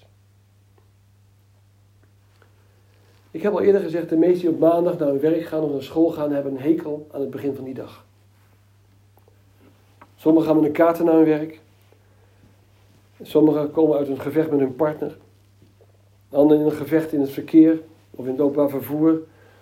Ik 3.32 3.42
heb 3.42 3.54
al 3.54 3.62
eerder 3.62 3.82
gezegd, 3.82 4.10
de 4.10 4.18
meesten 4.18 4.42
die 4.42 4.50
op 4.50 4.60
maandag 4.60 4.98
naar 4.98 5.08
hun 5.08 5.20
werk 5.20 5.46
gaan 5.46 5.64
of 5.64 5.72
naar 5.72 5.84
school 5.84 6.10
gaan, 6.10 6.32
hebben 6.32 6.52
een 6.52 6.62
hekel 6.62 7.08
aan 7.12 7.22
het 7.22 7.30
begin 7.30 7.56
van 7.56 7.64
die 7.64 7.74
dag. 7.74 8.06
Sommigen 10.16 10.48
gaan 10.48 10.58
met 10.58 10.66
een 10.66 10.72
kaarten 10.72 11.06
naar 11.06 11.16
hun 11.16 11.26
werk. 11.26 11.60
Sommigen 13.22 13.72
komen 13.72 13.98
uit 13.98 14.08
een 14.08 14.20
gevecht 14.20 14.50
met 14.50 14.60
hun 14.60 14.76
partner. 14.76 15.18
Anderen 16.30 16.64
in 16.64 16.72
een 16.72 16.78
gevecht 16.78 17.14
in 17.14 17.22
het 17.22 17.30
verkeer 17.30 17.82
of 18.16 18.26
in 18.26 18.32
het 18.32 18.42
openbaar 18.42 18.70
vervoer. 18.70 19.22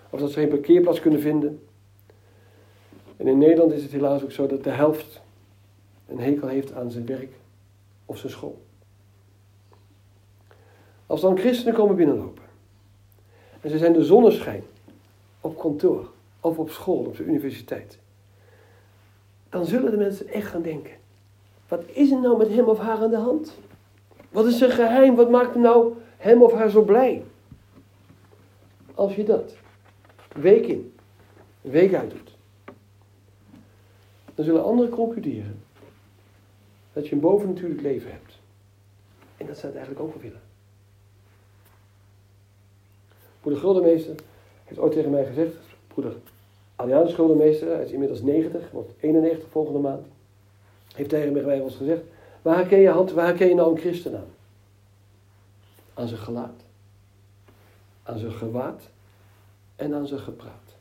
Of 0.09 0.19
dat 0.19 0.31
ze 0.31 0.39
geen 0.39 0.49
parkeerplaats 0.49 0.99
kunnen 0.99 1.21
vinden. 1.21 1.61
En 3.17 3.27
in 3.27 3.37
Nederland 3.37 3.71
is 3.71 3.83
het 3.83 3.91
helaas 3.91 4.23
ook 4.23 4.31
zo 4.31 4.47
dat 4.47 4.63
de 4.63 4.69
helft 4.69 5.21
een 6.07 6.19
hekel 6.19 6.47
heeft 6.47 6.73
aan 6.73 6.91
zijn 6.91 7.05
werk 7.05 7.31
of 8.05 8.17
zijn 8.17 8.31
school. 8.31 8.61
Als 11.07 11.21
dan 11.21 11.37
christenen 11.37 11.73
komen 11.73 11.95
binnenlopen 11.95 12.43
en 13.61 13.69
ze 13.69 13.77
zijn 13.77 13.93
de 13.93 14.03
zonneschijn 14.03 14.63
op 15.41 15.57
kantoor 15.57 16.09
of 16.39 16.57
op 16.57 16.69
school, 16.69 17.03
op 17.05 17.17
de 17.17 17.23
universiteit, 17.23 17.99
dan 19.49 19.65
zullen 19.65 19.91
de 19.91 19.97
mensen 19.97 20.27
echt 20.27 20.47
gaan 20.47 20.61
denken: 20.61 20.93
wat 21.67 21.83
is 21.93 22.11
er 22.11 22.19
nou 22.19 22.37
met 22.37 22.49
hem 22.49 22.65
of 22.65 22.79
haar 22.79 22.97
aan 22.97 23.09
de 23.09 23.17
hand? 23.17 23.57
Wat 24.29 24.45
is 24.45 24.57
zijn 24.57 24.71
geheim? 24.71 25.15
Wat 25.15 25.29
maakt 25.29 25.55
nou 25.55 25.93
hem 26.17 26.43
of 26.43 26.53
haar 26.53 26.69
zo 26.69 26.81
blij? 26.81 27.23
Als 29.01 29.15
je 29.15 29.23
dat 29.23 29.55
week 30.35 30.65
in, 30.65 30.93
week 31.61 31.93
uit 31.93 32.11
doet, 32.11 32.31
dan 34.35 34.45
zullen 34.45 34.63
anderen 34.63 34.91
concluderen 34.91 35.63
dat 36.93 37.07
je 37.07 37.15
een 37.15 37.21
bovennatuurlijk 37.21 37.81
leven 37.81 38.11
hebt. 38.11 38.33
En 39.37 39.45
dat 39.45 39.57
ze 39.57 39.65
het 39.65 39.75
eigenlijk 39.75 40.05
ook 40.05 40.21
willen. 40.21 40.41
Broeder 43.39 43.61
Guldenmeester 43.61 44.15
heeft 44.65 44.79
ooit 44.79 44.91
tegen 44.91 45.11
mij 45.11 45.25
gezegd, 45.25 45.55
broeder 45.87 46.15
Adriaan 46.75 47.09
Schuldenmeester, 47.09 47.67
hij 47.67 47.83
is 47.83 47.91
inmiddels 47.91 48.21
90, 48.21 48.71
wordt 48.71 48.91
91 48.99 49.49
volgende 49.49 49.79
maand, 49.79 50.05
heeft 50.95 51.09
tegen 51.09 51.45
mij 51.45 51.69
gezegd, 51.69 52.01
waar 52.41 52.55
herken 52.55 52.79
je, 52.79 52.89
hand, 52.89 53.11
waar 53.11 53.25
herken 53.25 53.47
je 53.47 53.55
nou 53.55 53.71
een 53.71 53.81
christen 53.81 54.15
aan? 54.15 54.29
Aan 55.93 56.07
zijn 56.07 56.19
gelaat, 56.19 56.63
aan 58.03 58.17
zijn 58.17 58.31
gewaad 58.31 58.89
en 59.75 59.93
aan 59.93 60.07
zijn 60.07 60.19
gepraat. 60.19 60.75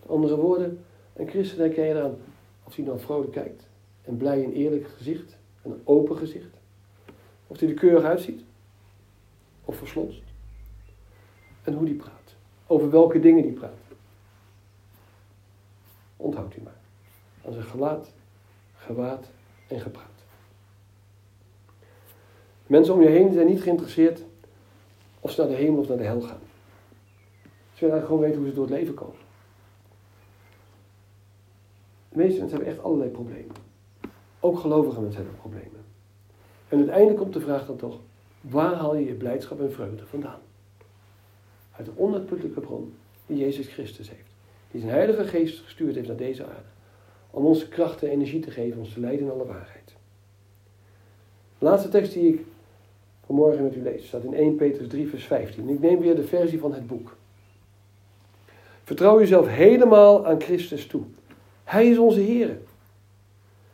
Met 0.00 0.08
andere 0.08 0.36
woorden, 0.36 0.84
een 1.12 1.28
christen 1.28 1.58
herken 1.58 1.84
je 1.84 1.90
eraan 1.90 2.16
als 2.62 2.76
hij 2.76 2.84
dan 2.84 3.00
vrolijk 3.00 3.32
kijkt, 3.32 3.66
een 4.04 4.16
blij 4.16 4.44
en 4.44 4.52
eerlijk 4.52 4.88
gezicht, 4.88 5.38
een 5.62 5.80
open 5.84 6.16
gezicht, 6.16 6.56
of 7.46 7.58
hij 7.58 7.68
er 7.68 7.74
keurig 7.74 8.04
uitziet, 8.04 8.42
of 9.64 9.76
verslonst, 9.76 10.22
en 11.62 11.74
hoe 11.74 11.86
die 11.86 11.94
praat, 11.94 12.34
over 12.66 12.90
welke 12.90 13.20
dingen 13.20 13.42
die 13.42 13.52
praat. 13.52 13.80
Onthoud 16.16 16.56
u 16.56 16.62
maar. 16.62 16.80
Aan 17.44 17.52
zijn 17.52 17.64
gelaat, 17.64 18.12
gewaad 18.74 19.30
en 19.68 19.80
gepraat. 19.80 20.06
Mensen 22.66 22.94
om 22.94 23.02
je 23.02 23.08
heen 23.08 23.32
zijn 23.32 23.46
niet 23.46 23.62
geïnteresseerd 23.62 24.24
of 25.22 25.30
ze 25.30 25.40
naar 25.40 25.50
de 25.50 25.56
hemel 25.56 25.78
of 25.78 25.88
naar 25.88 25.96
de 25.96 26.04
hel 26.04 26.20
gaan. 26.20 26.40
Ze 27.72 27.86
willen 27.86 28.02
gewoon 28.02 28.20
weten 28.20 28.38
hoe 28.38 28.48
ze 28.48 28.54
door 28.54 28.64
het 28.64 28.74
leven 28.74 28.94
komen. 28.94 29.20
De 32.08 32.16
meeste 32.16 32.38
mensen 32.38 32.56
hebben 32.56 32.74
echt 32.74 32.84
allerlei 32.84 33.10
problemen. 33.10 33.54
Ook 34.40 34.58
gelovige 34.58 35.00
mensen 35.00 35.20
hebben 35.22 35.40
problemen. 35.40 35.84
En 36.68 36.78
uiteindelijk 36.78 37.18
komt 37.18 37.32
de 37.32 37.40
vraag 37.40 37.66
dan 37.66 37.76
toch, 37.76 38.00
waar 38.40 38.74
haal 38.74 38.96
je 38.96 39.04
je 39.04 39.14
blijdschap 39.14 39.60
en 39.60 39.72
vreugde 39.72 40.06
vandaan? 40.06 40.40
Uit 41.70 41.86
de 41.86 41.92
onuitputtelijke 41.96 42.60
bron 42.60 42.94
die 43.26 43.36
Jezus 43.36 43.66
Christus 43.66 44.10
heeft. 44.10 44.30
Die 44.70 44.80
zijn 44.80 44.92
heilige 44.92 45.24
geest 45.24 45.60
gestuurd 45.60 45.94
heeft 45.94 46.06
naar 46.08 46.16
deze 46.16 46.44
aarde. 46.46 46.68
Om 47.30 47.44
ons 47.44 47.68
kracht 47.68 48.02
en 48.02 48.08
energie 48.08 48.40
te 48.40 48.50
geven, 48.50 48.78
ons 48.78 48.92
te 48.92 49.00
leiden 49.00 49.26
in 49.26 49.32
alle 49.32 49.46
waarheid. 49.46 49.94
De 51.58 51.64
laatste 51.64 51.88
tekst 51.88 52.12
die 52.12 52.34
ik 52.34 52.44
vanmorgen 53.32 53.62
met 53.62 53.76
u 53.76 53.82
lees, 53.82 54.06
staat 54.06 54.24
in 54.24 54.34
1 54.34 54.56
Petrus 54.56 54.88
3 54.88 55.08
vers 55.08 55.24
15. 55.24 55.68
Ik 55.68 55.80
neem 55.80 56.00
weer 56.00 56.14
de 56.14 56.24
versie 56.24 56.58
van 56.58 56.74
het 56.74 56.86
boek. 56.86 57.16
Vertrouw 58.84 59.20
uzelf 59.20 59.46
helemaal 59.46 60.26
aan 60.26 60.40
Christus 60.40 60.86
toe. 60.86 61.02
Hij 61.64 61.88
is 61.88 61.98
onze 61.98 62.20
Heer. 62.20 62.58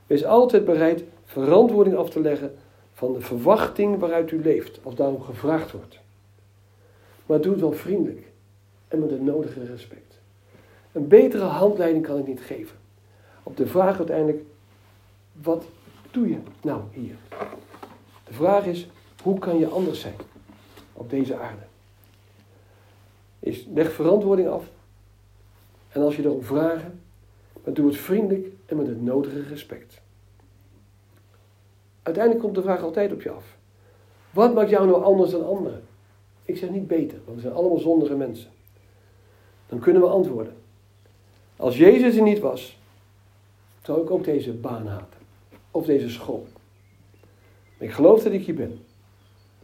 Wees 0.06 0.24
altijd 0.24 0.64
bereid 0.64 1.04
verantwoording 1.24 1.96
af 1.96 2.10
te 2.10 2.20
leggen 2.20 2.54
van 2.92 3.12
de 3.12 3.20
verwachting 3.20 3.98
waaruit 3.98 4.30
u 4.30 4.42
leeft, 4.42 4.80
als 4.82 4.94
daarom 4.94 5.22
gevraagd 5.22 5.72
wordt. 5.72 5.98
Maar 7.26 7.40
doe 7.40 7.52
het 7.52 7.60
wel 7.60 7.72
vriendelijk 7.72 8.26
en 8.88 8.98
met 8.98 9.10
het 9.10 9.22
nodige 9.22 9.64
respect. 9.64 10.20
Een 10.92 11.08
betere 11.08 11.44
handleiding 11.44 12.06
kan 12.06 12.18
ik 12.18 12.26
niet 12.26 12.40
geven. 12.40 12.76
Op 13.42 13.56
de 13.56 13.66
vraag 13.66 13.98
uiteindelijk, 13.98 14.42
wat 15.32 15.64
doe 16.10 16.28
je 16.28 16.38
nou 16.62 16.80
hier? 16.92 17.16
De 18.24 18.34
vraag 18.34 18.66
is, 18.66 18.88
hoe 19.22 19.38
kan 19.38 19.58
je 19.58 19.68
anders 19.68 20.00
zijn 20.00 20.16
op 20.92 21.10
deze 21.10 21.36
aarde? 21.36 21.62
Is 23.38 23.66
leg 23.74 23.92
verantwoording 23.92 24.48
af. 24.48 24.64
En 25.88 26.02
als 26.02 26.16
je 26.16 26.22
erom 26.22 26.42
vragen, 26.42 27.00
dan 27.64 27.74
doe 27.74 27.86
het 27.86 27.96
vriendelijk 27.96 28.46
en 28.66 28.76
met 28.76 28.86
het 28.86 29.02
nodige 29.02 29.42
respect. 29.42 30.00
Uiteindelijk 32.02 32.44
komt 32.44 32.56
de 32.56 32.62
vraag 32.62 32.82
altijd 32.82 33.12
op 33.12 33.22
je 33.22 33.30
af. 33.30 33.56
Wat 34.30 34.54
maakt 34.54 34.70
jou 34.70 34.86
nou 34.86 35.02
anders 35.02 35.30
dan 35.30 35.46
anderen? 35.46 35.82
Ik 36.44 36.56
zeg 36.56 36.70
niet 36.70 36.86
beter, 36.86 37.18
want 37.24 37.36
we 37.36 37.42
zijn 37.42 37.54
allemaal 37.54 37.78
zondige 37.78 38.16
mensen. 38.16 38.50
Dan 39.68 39.78
kunnen 39.78 40.02
we 40.02 40.08
antwoorden. 40.08 40.56
Als 41.56 41.76
Jezus 41.76 42.16
er 42.16 42.22
niet 42.22 42.38
was, 42.38 42.78
zou 43.82 44.02
ik 44.02 44.10
ook 44.10 44.24
deze 44.24 44.52
baan 44.52 44.86
haten. 44.86 45.20
Of 45.70 45.86
deze 45.86 46.08
school. 46.08 46.46
Ik 47.78 47.90
geloof 47.90 48.22
dat 48.22 48.32
ik 48.32 48.44
hier 48.44 48.54
ben. 48.54 48.84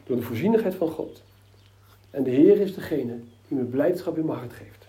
Door 0.07 0.17
de 0.17 0.23
voorzienigheid 0.23 0.75
van 0.75 0.89
God. 0.89 1.23
En 2.11 2.23
de 2.23 2.31
Heer 2.31 2.61
is 2.61 2.75
degene 2.75 3.19
die 3.49 3.59
me 3.59 3.65
blijdschap 3.65 4.19
in 4.19 4.27
mijn 4.27 4.39
hart 4.39 4.53
geeft. 4.53 4.87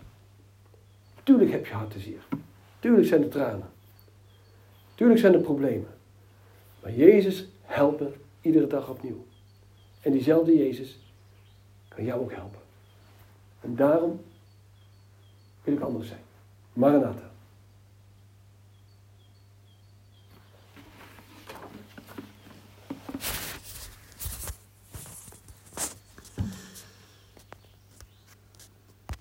Tuurlijk 1.24 1.52
heb 1.52 1.66
je 1.66 1.74
hartzeer. 1.74 2.26
Tuurlijk 2.80 3.08
zijn 3.08 3.24
er 3.24 3.30
tranen. 3.30 3.70
Tuurlijk 4.96 5.20
zijn 5.20 5.34
er 5.34 5.40
problemen. 5.40 5.94
Maar 6.82 6.94
Jezus 6.94 7.48
helpen 7.62 8.14
iedere 8.42 8.68
dag 8.68 8.90
opnieuw. 8.90 9.26
En 10.02 10.12
diezelfde 10.12 10.58
Jezus 10.58 11.00
kan 11.88 12.06
jou 12.06 12.22
ook 12.22 12.34
helpen. 12.34 12.60
En 13.62 13.76
daarom 13.76 14.22
wil 15.64 15.74
ik 15.74 15.80
anders 15.80 16.08
zijn. 16.08 16.24
Maranatha. 16.74 17.32